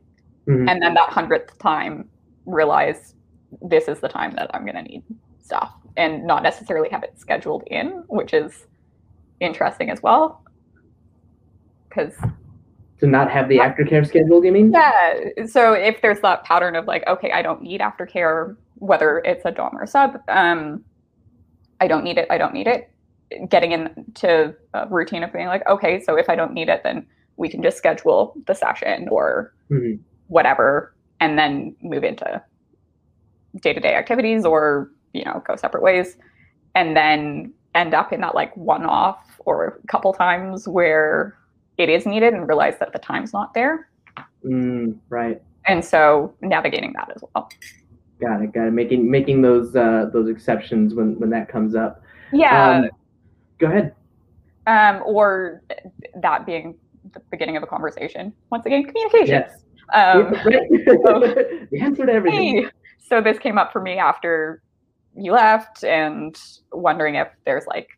Mm-hmm. 0.47 0.69
And 0.69 0.81
then 0.81 0.93
that 0.93 1.09
hundredth 1.09 1.57
time, 1.59 2.09
realize 2.45 3.15
this 3.61 3.87
is 3.87 3.99
the 3.99 4.07
time 4.07 4.33
that 4.35 4.49
I'm 4.53 4.63
going 4.65 4.75
to 4.75 4.81
need 4.81 5.03
stuff 5.39 5.73
and 5.97 6.25
not 6.25 6.43
necessarily 6.43 6.89
have 6.89 7.03
it 7.03 7.19
scheduled 7.19 7.63
in, 7.67 8.03
which 8.07 8.33
is 8.33 8.65
interesting 9.39 9.89
as 9.89 10.01
well. 10.01 10.43
Because 11.91 12.13
to 12.99 13.07
not 13.07 13.29
have 13.29 13.49
the 13.49 13.57
aftercare 13.57 14.05
scheduled, 14.07 14.45
you 14.45 14.51
mean? 14.51 14.71
Yeah. 14.71 15.45
So 15.47 15.73
if 15.73 16.01
there's 16.01 16.21
that 16.21 16.43
pattern 16.43 16.75
of 16.75 16.85
like, 16.85 17.05
okay, 17.07 17.31
I 17.31 17.41
don't 17.41 17.61
need 17.61 17.81
aftercare, 17.81 18.55
whether 18.75 19.19
it's 19.25 19.43
a 19.43 19.51
dom 19.51 19.77
or 19.77 19.85
sub, 19.85 20.17
um, 20.27 20.83
I 21.81 21.87
don't 21.87 22.03
need 22.03 22.17
it. 22.17 22.27
I 22.29 22.37
don't 22.37 22.53
need 22.53 22.67
it. 22.67 22.91
Getting 23.49 23.71
into 23.71 24.55
a 24.73 24.87
routine 24.87 25.23
of 25.23 25.33
being 25.33 25.47
like, 25.47 25.67
okay, 25.67 26.01
so 26.01 26.15
if 26.15 26.29
I 26.29 26.35
don't 26.35 26.53
need 26.53 26.69
it, 26.69 26.81
then 26.83 27.05
we 27.37 27.49
can 27.49 27.63
just 27.63 27.77
schedule 27.77 28.35
the 28.45 28.53
session 28.53 29.07
or 29.09 29.53
mm-hmm. 29.69 30.01
whatever, 30.27 30.95
and 31.19 31.37
then 31.37 31.75
move 31.81 32.03
into 32.03 32.41
day-to-day 33.61 33.95
activities 33.95 34.45
or 34.45 34.91
you 35.13 35.25
know 35.25 35.43
go 35.45 35.55
separate 35.57 35.83
ways 35.83 36.15
and 36.75 36.95
then 36.95 37.53
end 37.75 37.93
up 37.93 38.13
in 38.13 38.21
that 38.21 38.35
like 38.35 38.55
one 38.55 38.85
off 38.85 39.39
or 39.39 39.81
a 39.83 39.87
couple 39.87 40.13
times 40.13 40.67
where 40.67 41.37
it 41.81 41.89
is 41.89 42.05
needed 42.05 42.33
and 42.33 42.47
realize 42.47 42.77
that 42.79 42.93
the 42.93 42.99
time's 42.99 43.33
not 43.33 43.53
there. 43.53 43.89
Mm, 44.45 44.97
right. 45.09 45.41
And 45.65 45.83
so 45.83 46.33
navigating 46.41 46.93
that 46.93 47.11
as 47.15 47.23
well. 47.33 47.49
Got 48.19 48.41
it 48.41 48.53
got 48.53 48.67
it. 48.67 48.71
Making 48.71 49.09
making 49.09 49.41
those 49.41 49.75
uh 49.75 50.09
those 50.13 50.29
exceptions 50.29 50.93
when 50.93 51.19
when 51.19 51.29
that 51.31 51.49
comes 51.49 51.75
up. 51.75 52.03
Yeah. 52.31 52.69
Um, 52.69 52.89
go 53.59 53.67
ahead. 53.67 53.95
Um 54.67 55.01
or 55.05 55.61
that 56.21 56.45
being 56.45 56.77
the 57.13 57.21
beginning 57.31 57.57
of 57.57 57.63
a 57.63 57.67
conversation. 57.67 58.33
Once 58.51 58.65
again 58.65 58.83
communication 58.83 59.43
yes. 59.43 59.63
um, 59.93 60.31
the 61.71 61.79
answer 61.81 62.05
to 62.05 62.11
everything. 62.11 62.63
hey, 62.63 62.69
so 62.99 63.21
this 63.21 63.39
came 63.39 63.57
up 63.57 63.71
for 63.71 63.81
me 63.81 63.97
after 63.97 64.61
you 65.15 65.31
left 65.33 65.83
and 65.83 66.39
wondering 66.71 67.15
if 67.15 67.27
there's 67.45 67.65
like 67.67 67.89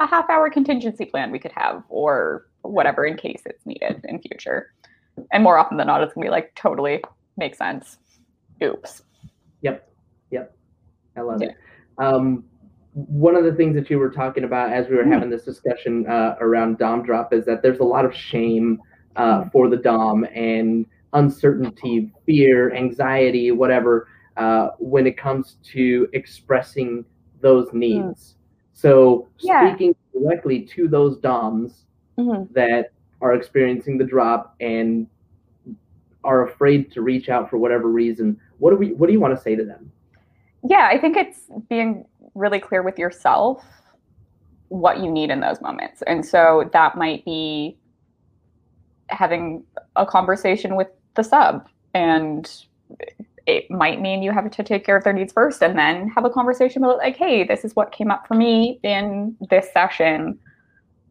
a 0.00 0.06
half 0.06 0.28
hour 0.30 0.50
contingency 0.50 1.04
plan 1.04 1.30
we 1.30 1.38
could 1.38 1.52
have 1.54 1.82
or 1.88 2.48
whatever 2.68 3.04
in 3.04 3.16
case 3.16 3.42
it's 3.46 3.64
needed 3.66 4.04
in 4.04 4.20
future. 4.20 4.72
And 5.32 5.42
more 5.42 5.58
often 5.58 5.76
than 5.76 5.86
not, 5.86 6.02
it's 6.02 6.14
gonna 6.14 6.26
be 6.26 6.30
like 6.30 6.54
totally 6.54 7.02
makes 7.36 7.58
sense. 7.58 7.98
Oops. 8.62 9.02
Yep. 9.62 9.90
Yep. 10.30 10.56
I 11.16 11.20
love 11.20 11.42
yeah. 11.42 11.48
it. 11.48 11.56
Um, 11.98 12.44
one 12.94 13.36
of 13.36 13.44
the 13.44 13.52
things 13.52 13.74
that 13.76 13.90
you 13.90 13.98
were 13.98 14.10
talking 14.10 14.44
about 14.44 14.72
as 14.72 14.88
we 14.88 14.96
were 14.96 15.02
mm-hmm. 15.02 15.12
having 15.12 15.30
this 15.30 15.44
discussion 15.44 16.06
uh, 16.06 16.36
around 16.40 16.78
Dom 16.78 17.02
drop 17.04 17.32
is 17.32 17.44
that 17.46 17.62
there's 17.62 17.78
a 17.78 17.84
lot 17.84 18.04
of 18.04 18.14
shame 18.14 18.80
uh, 19.16 19.40
mm-hmm. 19.40 19.48
for 19.50 19.68
the 19.68 19.76
Dom 19.76 20.24
and 20.34 20.86
uncertainty, 21.12 22.12
fear, 22.26 22.74
anxiety, 22.74 23.50
whatever, 23.50 24.08
uh, 24.36 24.70
when 24.78 25.06
it 25.06 25.16
comes 25.16 25.56
to 25.64 26.08
expressing 26.12 27.04
those 27.40 27.68
hmm. 27.70 27.78
needs. 27.78 28.36
So 28.72 29.28
yeah. 29.40 29.68
speaking 29.68 29.94
directly 30.12 30.62
to 30.74 30.86
those 30.86 31.18
DOMs 31.18 31.84
mm-hmm. 32.18 32.52
that 32.52 32.92
are 33.20 33.34
experiencing 33.34 33.98
the 33.98 34.04
drop 34.04 34.54
and 34.60 35.06
are 36.24 36.46
afraid 36.46 36.92
to 36.92 37.02
reach 37.02 37.28
out 37.28 37.48
for 37.48 37.58
whatever 37.58 37.88
reason, 37.88 38.38
what 38.58 38.70
do 38.70 38.76
we 38.76 38.92
what 38.92 39.06
do 39.06 39.12
you 39.12 39.20
want 39.20 39.34
to 39.34 39.40
say 39.40 39.54
to 39.54 39.64
them? 39.64 39.90
Yeah, 40.68 40.88
I 40.90 40.98
think 40.98 41.16
it's 41.16 41.42
being 41.68 42.04
really 42.34 42.58
clear 42.58 42.82
with 42.82 42.98
yourself 42.98 43.64
what 44.68 44.98
you 44.98 45.10
need 45.10 45.30
in 45.30 45.40
those 45.40 45.60
moments. 45.60 46.02
And 46.06 46.26
so 46.26 46.68
that 46.72 46.96
might 46.96 47.24
be 47.24 47.78
having 49.08 49.64
a 49.96 50.04
conversation 50.04 50.76
with 50.76 50.88
the 51.14 51.24
sub 51.24 51.66
and 51.94 52.64
it 53.46 53.70
might 53.70 54.00
mean 54.00 54.22
you 54.22 54.30
have 54.30 54.50
to 54.50 54.62
take 54.62 54.84
care 54.84 54.96
of 54.96 55.04
their 55.04 55.12
needs 55.12 55.32
first 55.32 55.62
and 55.62 55.78
then 55.78 56.08
have 56.08 56.24
a 56.24 56.30
conversation 56.30 56.84
about 56.84 56.98
like 56.98 57.16
hey 57.16 57.44
this 57.44 57.64
is 57.64 57.74
what 57.74 57.90
came 57.90 58.10
up 58.10 58.26
for 58.26 58.34
me 58.34 58.78
in 58.82 59.34
this 59.48 59.72
session 59.72 60.38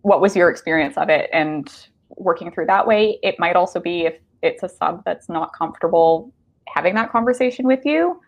what 0.01 0.21
was 0.21 0.36
your 0.36 0.49
experience 0.49 0.97
of 0.97 1.10
it 1.10 1.29
and 1.33 1.88
working 2.10 2.51
through 2.51 2.65
that 2.65 2.88
way 2.88 3.19
it 3.23 3.36
might 3.39 3.55
also 3.55 3.79
be 3.79 4.05
if 4.05 4.15
it's 4.41 4.63
a 4.63 4.69
sub 4.69 5.03
that's 5.05 5.29
not 5.29 5.53
comfortable 5.53 6.31
having 6.67 6.95
that 6.95 7.12
conversation 7.12 7.65
with 7.65 7.86
you 7.86 8.19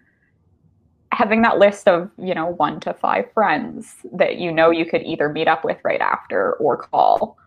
having 1.11 1.41
that 1.41 1.57
list 1.57 1.87
of 1.87 2.09
you 2.17 2.33
know 2.35 2.47
one 2.47 2.79
to 2.79 2.93
five 2.93 3.31
friends 3.33 3.95
that 4.13 4.37
you 4.37 4.51
know 4.51 4.69
you 4.69 4.85
could 4.85 5.03
either 5.03 5.29
meet 5.29 5.47
up 5.47 5.63
with 5.63 5.77
right 5.83 6.01
after 6.01 6.53
or 6.53 6.77
call 6.77 7.37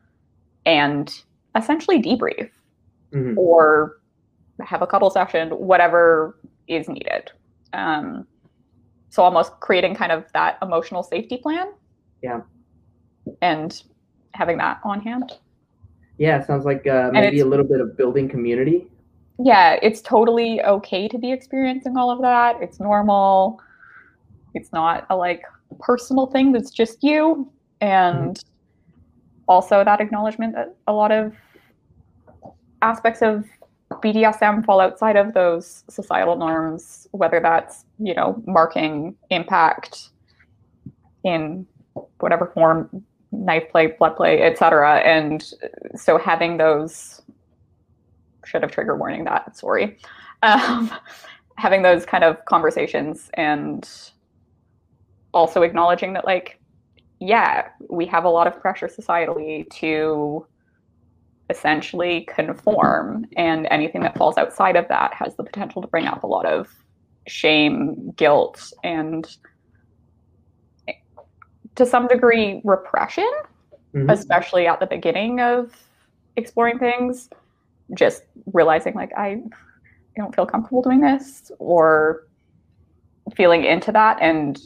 and 0.65 1.23
essentially 1.57 2.01
debrief 2.01 2.51
mm-hmm. 3.13 3.39
or 3.39 4.01
have 4.61 4.83
a 4.83 4.87
couple 4.87 5.11
session, 5.11 5.51
whatever 5.51 6.39
is 6.69 6.89
needed. 6.89 7.31
Um, 7.73 8.27
so 9.11 9.23
almost 9.23 9.53
creating 9.61 9.95
kind 9.95 10.13
of 10.13 10.25
that 10.33 10.59
emotional 10.63 11.03
safety 11.03 11.37
plan. 11.37 11.73
Yeah. 12.23 12.41
And 13.41 13.83
having 14.35 14.59
that 14.59 14.81
on 14.85 15.01
hand. 15.01 15.33
Yeah, 16.19 16.45
sounds 16.45 16.65
like 16.65 16.87
uh, 16.87 17.11
maybe 17.13 17.41
a 17.41 17.47
little 17.47 17.65
bit 17.65 17.81
of 17.81 17.97
building 17.97 18.29
community. 18.29 18.87
Yeah, 19.39 19.79
it's 19.83 20.01
totally 20.01 20.63
okay 20.63 21.09
to 21.09 21.19
be 21.19 21.33
experiencing 21.33 21.97
all 21.97 22.11
of 22.11 22.21
that. 22.21 22.63
It's 22.63 22.79
normal. 22.79 23.61
It's 24.55 24.73
not 24.73 25.07
a 25.11 25.17
like 25.17 25.43
personal 25.81 26.27
thing 26.27 26.53
that's 26.53 26.71
just 26.71 27.03
you. 27.03 27.51
And 27.81 28.37
mm-hmm. 28.37 29.43
also 29.49 29.85
that 29.85 30.01
acknowledgement 30.01 30.55
that 30.55 30.77
a 30.87 30.93
lot 30.93 31.11
of 31.11 31.35
aspects 32.83 33.23
of 33.23 33.45
BDSM 33.91 34.65
fall 34.65 34.81
outside 34.81 35.17
of 35.17 35.35
those 35.35 35.85
societal 35.89 36.37
norms, 36.37 37.07
whether 37.13 37.41
that's, 37.41 37.85
you 37.99 38.15
know, 38.15 38.43
marking 38.47 39.15
impact 39.31 40.11
in 41.25 41.67
whatever 42.21 42.47
form, 42.55 43.05
knife 43.33 43.65
play, 43.71 43.89
blood 43.99 44.17
play, 44.17 44.43
etc. 44.43 45.01
And 45.01 45.43
so 45.97 46.19
having 46.19 46.59
those 46.59 47.23
should 48.45 48.63
have 48.63 48.71
trigger 48.71 48.97
warning 48.97 49.25
that, 49.25 49.57
sorry. 49.57 49.99
Um, 50.43 50.93
having 51.57 51.83
those 51.83 52.07
kind 52.07 52.25
of 52.25 52.45
conversations 52.47 53.31
and 53.35 53.89
also 55.35 55.63
acknowledging 55.63 56.13
that 56.15 56.25
like, 56.25 56.61
yeah, 57.21 57.69
we 57.89 58.07
have 58.07 58.25
a 58.25 58.29
lot 58.29 58.47
of 58.47 58.61
pressure 58.61 58.89
societally 58.89 59.69
to 59.71 60.47
essentially 61.51 62.27
conform. 62.29 63.27
And 63.37 63.69
anything 63.71 64.03
that 64.03 64.17
falls 64.17 64.37
outside 64.37 64.77
of 64.77 64.89
that 64.89 65.15
has 65.15 65.37
the 65.37 65.45
potential 65.45 65.83
to 65.83 65.89
bring 65.89 66.07
up 66.07 66.25
a 66.25 66.27
lot 66.27 66.47
of 66.47 66.69
shame, 67.27 68.13
guilt, 68.17 68.73
and 68.83 69.37
to 71.77 71.87
some 71.87 72.09
degree, 72.09 72.61
repression, 72.65 73.31
mm-hmm. 73.95 74.11
especially 74.11 74.67
at 74.67 74.81
the 74.81 74.87
beginning 74.87 75.41
of 75.41 75.73
exploring 76.37 76.79
things. 76.79 77.29
Just 77.95 78.23
realizing, 78.53 78.95
like, 78.95 79.13
I 79.17 79.43
don't 80.17 80.35
feel 80.35 80.47
comfortable 80.47 80.83
doing 80.83 81.01
this, 81.01 81.51
or 81.59 82.27
feeling 83.37 83.65
into 83.65 83.93
that 83.93 84.19
and 84.21 84.61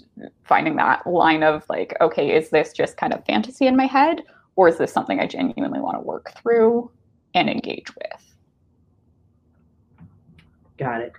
finding 0.44 0.76
that 0.76 1.06
line 1.06 1.42
of 1.42 1.62
like 1.68 1.94
okay 2.00 2.34
is 2.34 2.48
this 2.48 2.72
just 2.72 2.96
kind 2.96 3.12
of 3.12 3.22
fantasy 3.26 3.66
in 3.66 3.76
my 3.76 3.84
head 3.84 4.22
or 4.56 4.68
is 4.68 4.78
this 4.78 4.92
something 4.92 5.20
I 5.20 5.26
genuinely 5.26 5.80
want 5.80 5.96
to 5.96 6.00
work 6.00 6.32
through 6.40 6.90
and 7.34 7.48
engage 7.48 7.94
with? 7.94 8.34
Got 10.78 11.02
it. 11.02 11.12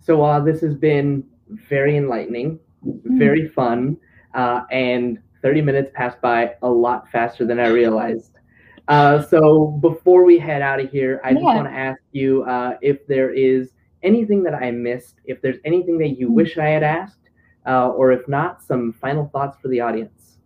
So 0.00 0.22
uh, 0.22 0.40
this 0.40 0.60
has 0.60 0.74
been 0.74 1.24
very 1.48 1.96
enlightening, 1.96 2.58
mm-hmm. 2.84 3.18
very 3.18 3.48
fun, 3.48 3.96
uh, 4.34 4.62
and 4.70 5.18
30 5.42 5.62
minutes 5.62 5.90
passed 5.94 6.20
by 6.20 6.54
a 6.62 6.68
lot 6.68 7.10
faster 7.10 7.44
than 7.44 7.58
I 7.58 7.68
realized. 7.68 8.38
Uh, 8.88 9.22
so 9.22 9.78
before 9.80 10.24
we 10.24 10.38
head 10.38 10.62
out 10.62 10.80
of 10.80 10.90
here, 10.90 11.20
I 11.24 11.28
yeah. 11.28 11.34
just 11.34 11.44
want 11.44 11.68
to 11.68 11.74
ask 11.74 12.00
you 12.12 12.42
uh, 12.44 12.76
if 12.80 13.06
there 13.06 13.30
is 13.32 13.70
anything 14.02 14.42
that 14.42 14.54
I 14.54 14.70
missed, 14.70 15.16
if 15.24 15.40
there's 15.40 15.58
anything 15.64 15.98
that 15.98 16.18
you 16.18 16.26
mm-hmm. 16.26 16.34
wish 16.34 16.58
I 16.58 16.68
had 16.68 16.82
asked, 16.82 17.30
uh, 17.66 17.90
or 17.90 18.12
if 18.12 18.26
not, 18.28 18.62
some 18.62 18.92
final 18.92 19.28
thoughts 19.28 19.56
for 19.60 19.68
the 19.68 19.80
audience. 19.80 20.38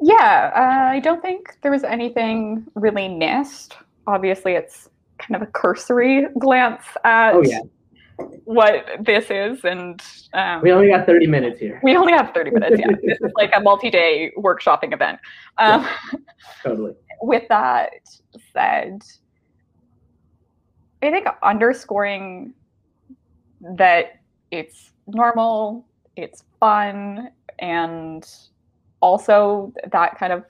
Yeah, 0.00 0.52
uh, 0.54 0.90
I 0.90 1.00
don't 1.00 1.22
think 1.22 1.56
there 1.62 1.70
was 1.70 1.84
anything 1.84 2.66
really 2.74 3.08
missed. 3.08 3.76
Obviously, 4.06 4.52
it's 4.52 4.88
kind 5.18 5.40
of 5.40 5.48
a 5.48 5.50
cursory 5.50 6.26
glance 6.38 6.82
at 7.04 7.34
Oh 7.34 7.42
yeah, 7.42 7.60
what 8.44 8.86
this 9.00 9.30
is, 9.30 9.64
and 9.64 10.02
um, 10.32 10.62
we 10.62 10.72
only 10.72 10.88
got 10.88 11.06
30 11.06 11.26
minutes 11.26 11.58
here. 11.58 11.80
we 11.82 11.96
only 11.96 12.12
have 12.12 12.32
30 12.32 12.50
minutes. 12.50 12.76
Yeah, 12.78 12.86
this 13.02 13.18
is 13.20 13.32
like 13.36 13.50
a 13.54 13.60
multi-day 13.60 14.32
workshopping 14.38 14.92
event. 14.92 15.18
Um, 15.58 15.86
Totally. 16.62 16.94
With 17.22 17.44
that 17.48 17.90
said, 18.52 19.02
I 21.02 21.10
think 21.10 21.26
underscoring 21.42 22.54
that 23.76 24.20
it's 24.50 24.92
normal, 25.06 25.86
it's 26.16 26.44
fun, 26.60 27.30
and 27.58 28.26
also 29.00 29.72
that 29.92 30.18
kind 30.18 30.32
of 30.32 30.44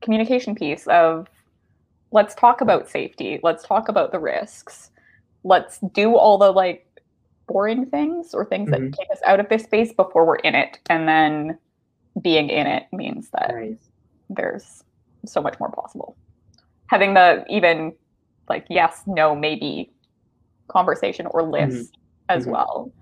communication 0.00 0.54
piece 0.54 0.86
of 0.88 1.28
let's 2.10 2.34
talk 2.34 2.60
about 2.60 2.88
safety, 2.88 3.38
let's 3.42 3.64
talk 3.64 3.88
about 3.88 4.12
the 4.12 4.18
risks, 4.18 4.90
let's 5.44 5.78
do 5.92 6.16
all 6.16 6.38
the 6.38 6.50
like 6.50 6.87
boring 7.48 7.86
things 7.86 8.34
or 8.34 8.44
things 8.44 8.68
Mhm. 8.68 8.72
that 8.72 8.92
take 8.92 9.10
us 9.10 9.20
out 9.24 9.40
of 9.40 9.48
this 9.48 9.64
space 9.64 9.92
before 9.92 10.24
we're 10.24 10.36
in 10.36 10.54
it. 10.54 10.78
And 10.88 11.08
then 11.08 11.58
being 12.22 12.48
in 12.50 12.66
it 12.66 12.84
means 12.92 13.30
that 13.30 13.54
Nice. 13.54 13.90
there's 14.30 14.84
so 15.26 15.40
much 15.42 15.58
more 15.58 15.70
possible. 15.70 16.16
Having 16.86 17.14
the 17.14 17.44
even 17.48 17.94
like 18.48 18.66
yes, 18.70 19.02
no, 19.06 19.34
maybe 19.34 19.92
conversation 20.68 21.26
or 21.26 21.42
list 21.42 21.96
as 22.28 22.46
Mhm. 22.46 22.52
well, 22.52 22.92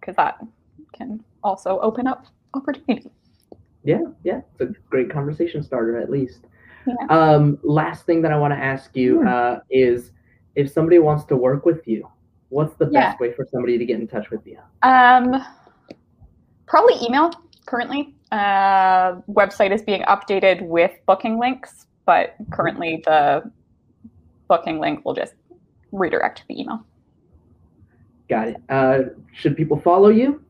because 0.00 0.16
that 0.16 0.44
can 0.92 1.24
also 1.42 1.80
open 1.80 2.06
up 2.06 2.26
opportunity. 2.54 3.10
Yeah, 3.84 4.02
yeah. 4.22 4.42
It's 4.52 4.60
a 4.60 4.66
great 4.90 5.10
conversation 5.10 5.62
starter, 5.62 5.98
at 5.98 6.10
least. 6.10 6.46
Yeah. 6.86 6.94
Um, 7.10 7.58
last 7.62 8.06
thing 8.06 8.22
that 8.22 8.32
I 8.32 8.38
want 8.38 8.52
to 8.54 8.58
ask 8.58 8.94
you 8.96 9.22
uh, 9.26 9.60
is 9.70 10.12
if 10.54 10.70
somebody 10.70 10.98
wants 10.98 11.24
to 11.26 11.36
work 11.36 11.64
with 11.64 11.86
you, 11.88 12.08
what's 12.52 12.74
the 12.76 12.88
Yeah. 12.90 13.10
best 13.10 13.20
way 13.20 13.32
for 13.32 13.46
somebody 13.46 13.78
to 13.78 13.84
get 13.84 13.98
in 13.98 14.06
touch 14.06 14.30
with 14.30 14.46
you? 14.46 14.58
Um, 14.82 15.42
probably 16.66 16.94
email 17.02 17.30
currently. 17.66 18.14
Uh, 18.30 19.16
website 19.30 19.72
is 19.72 19.82
being 19.82 20.02
updated 20.02 20.62
with 20.66 20.92
booking 21.06 21.38
links, 21.38 21.86
but 22.06 22.34
currently 22.50 23.02
the 23.06 23.50
booking 24.48 24.78
link 24.80 25.04
will 25.04 25.14
just 25.14 25.34
redirect 25.92 26.38
to 26.38 26.48
the 26.48 26.60
email. 26.60 26.84
Got 28.28 28.48
it. 28.48 28.56
Uh, 28.68 28.98
should 29.32 29.56
people 29.56 29.78
follow 29.78 30.08
you? 30.08 30.42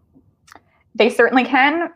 They 0.94 1.08
certainly 1.08 1.44
can. 1.44 1.92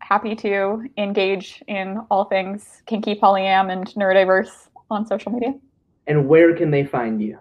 Happy 0.00 0.36
to 0.36 0.84
engage 0.98 1.62
in 1.66 1.98
all 2.10 2.26
things 2.26 2.82
kinky, 2.86 3.14
polyam, 3.16 3.72
and 3.72 3.86
neurodiverse 3.94 4.68
on 4.90 5.04
social 5.06 5.32
media. 5.32 5.54
And 6.06 6.28
where 6.28 6.54
can 6.54 6.70
they 6.70 6.84
find 6.84 7.20
you? 7.20 7.38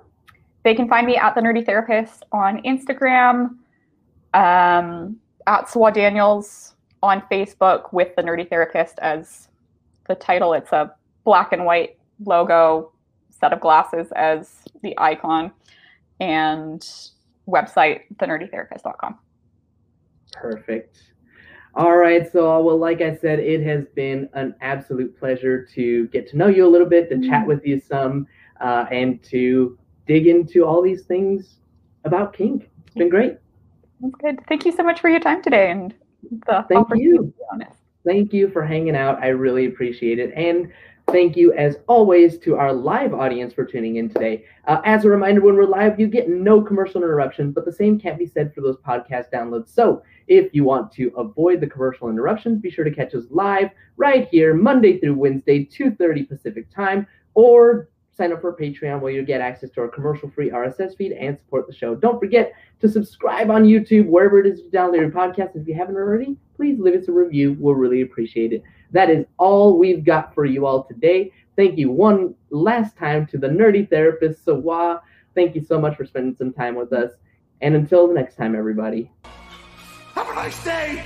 They 0.65 0.73
can 0.73 0.89
find 0.89 1.05
me 1.05 1.15
at 1.15 1.35
the 1.35 1.41
Nerdy 1.41 1.63
Therapist 1.63 2.25
on 2.31 2.59
Instagram, 2.63 3.57
um, 4.33 5.15
at 5.45 5.67
Swa 5.67 5.93
Daniels 5.93 6.73
on 7.03 7.21
Facebook 7.31 7.93
with 7.93 8.15
the 8.15 8.23
Nerdy 8.23 8.49
Therapist 8.49 8.97
as 8.97 9.49
the 10.07 10.15
title. 10.15 10.53
It's 10.53 10.71
a 10.71 10.95
black 11.23 11.53
and 11.53 11.65
white 11.65 11.99
logo, 12.25 12.91
set 13.29 13.53
of 13.53 13.59
glasses 13.59 14.11
as 14.15 14.63
the 14.81 14.95
icon, 14.97 15.51
and 16.19 16.81
website 17.47 18.01
thenerdytherapist.com. 18.15 19.19
Perfect. 20.33 20.97
All 21.75 21.95
right. 21.95 22.27
So, 22.31 22.59
well, 22.63 22.79
like 22.79 23.01
I 23.01 23.15
said, 23.15 23.37
it 23.37 23.63
has 23.67 23.85
been 23.93 24.27
an 24.33 24.55
absolute 24.61 25.15
pleasure 25.19 25.63
to 25.75 26.07
get 26.07 26.27
to 26.31 26.37
know 26.37 26.47
you 26.47 26.65
a 26.65 26.71
little 26.71 26.89
bit, 26.89 27.07
to 27.11 27.29
chat 27.29 27.45
with 27.45 27.63
you 27.67 27.79
some, 27.79 28.25
uh, 28.61 28.85
and 28.89 29.21
to 29.25 29.77
dig 30.07 30.27
into 30.27 30.63
all 30.65 30.81
these 30.81 31.03
things 31.03 31.55
about 32.03 32.33
kink. 32.33 32.69
It's 32.85 32.95
been 32.95 33.09
great. 33.09 33.37
That's 34.01 34.15
good. 34.15 34.39
Thank 34.47 34.65
you 34.65 34.71
so 34.71 34.83
much 34.83 34.99
for 34.99 35.09
your 35.09 35.19
time 35.19 35.41
today 35.41 35.71
and 35.71 35.93
the 36.47 36.65
Thank 36.69 36.87
you. 36.95 37.17
to 37.17 37.23
be 37.23 37.33
honest. 37.51 37.79
Thank 38.05 38.33
you 38.33 38.49
for 38.49 38.63
hanging 38.63 38.95
out. 38.95 39.21
I 39.21 39.29
really 39.29 39.65
appreciate 39.65 40.19
it. 40.19 40.31
And 40.35 40.71
thank 41.07 41.35
you, 41.35 41.53
as 41.53 41.77
always, 41.87 42.37
to 42.39 42.55
our 42.55 42.71
live 42.71 43.13
audience 43.13 43.53
for 43.53 43.65
tuning 43.65 43.95
in 43.95 44.09
today. 44.09 44.45
Uh, 44.67 44.81
as 44.85 45.05
a 45.05 45.09
reminder, 45.09 45.41
when 45.41 45.55
we're 45.55 45.65
live, 45.65 45.99
you 45.99 46.07
get 46.07 46.29
no 46.29 46.61
commercial 46.61 47.03
interruption, 47.03 47.51
but 47.51 47.65
the 47.65 47.71
same 47.71 47.99
can't 47.99 48.19
be 48.19 48.27
said 48.27 48.53
for 48.53 48.61
those 48.61 48.77
podcast 48.77 49.31
downloads. 49.31 49.69
So 49.69 50.03
if 50.27 50.53
you 50.53 50.63
want 50.63 50.91
to 50.93 51.11
avoid 51.17 51.61
the 51.61 51.67
commercial 51.67 52.09
interruptions, 52.09 52.59
be 52.59 52.69
sure 52.69 52.85
to 52.85 52.91
catch 52.91 53.15
us 53.15 53.23
live 53.31 53.69
right 53.97 54.27
here, 54.29 54.53
Monday 54.53 54.99
through 54.99 55.15
Wednesday, 55.15 55.65
2.30 55.65 56.29
Pacific 56.29 56.69
time, 56.73 57.07
or 57.33 57.89
sign 58.15 58.31
up 58.31 58.41
for 58.41 58.55
Patreon 58.55 59.01
where 59.01 59.11
you 59.11 59.23
get 59.23 59.41
access 59.41 59.69
to 59.71 59.81
our 59.81 59.87
commercial-free 59.87 60.49
RSS 60.49 60.95
feed 60.95 61.11
and 61.11 61.37
support 61.37 61.67
the 61.67 61.73
show. 61.73 61.95
Don't 61.95 62.19
forget 62.19 62.53
to 62.79 62.87
subscribe 62.87 63.49
on 63.49 63.63
YouTube, 63.63 64.07
wherever 64.07 64.39
it 64.39 64.47
is 64.47 64.59
you 64.59 64.69
download 64.71 64.99
your 64.99 65.11
podcast. 65.11 65.55
If 65.55 65.67
you 65.67 65.75
haven't 65.75 65.95
already, 65.95 66.37
please 66.55 66.79
leave 66.79 66.95
us 66.95 67.07
a 67.07 67.11
review. 67.11 67.57
We'll 67.59 67.75
really 67.75 68.01
appreciate 68.01 68.53
it. 68.53 68.63
That 68.91 69.09
is 69.09 69.25
all 69.37 69.77
we've 69.77 70.05
got 70.05 70.33
for 70.33 70.45
you 70.45 70.65
all 70.65 70.83
today. 70.83 71.31
Thank 71.55 71.77
you 71.77 71.91
one 71.91 72.35
last 72.49 72.97
time 72.97 73.25
to 73.27 73.37
the 73.37 73.47
nerdy 73.47 73.89
therapist, 73.89 74.45
Sawa. 74.45 75.01
Thank 75.33 75.55
you 75.55 75.63
so 75.63 75.79
much 75.79 75.97
for 75.97 76.05
spending 76.05 76.35
some 76.35 76.53
time 76.53 76.75
with 76.75 76.93
us. 76.93 77.11
And 77.61 77.75
until 77.75 78.07
the 78.07 78.13
next 78.13 78.35
time, 78.35 78.55
everybody. 78.55 79.11
Have 80.13 80.29
a 80.29 80.35
nice 80.35 80.63
day. 80.63 81.05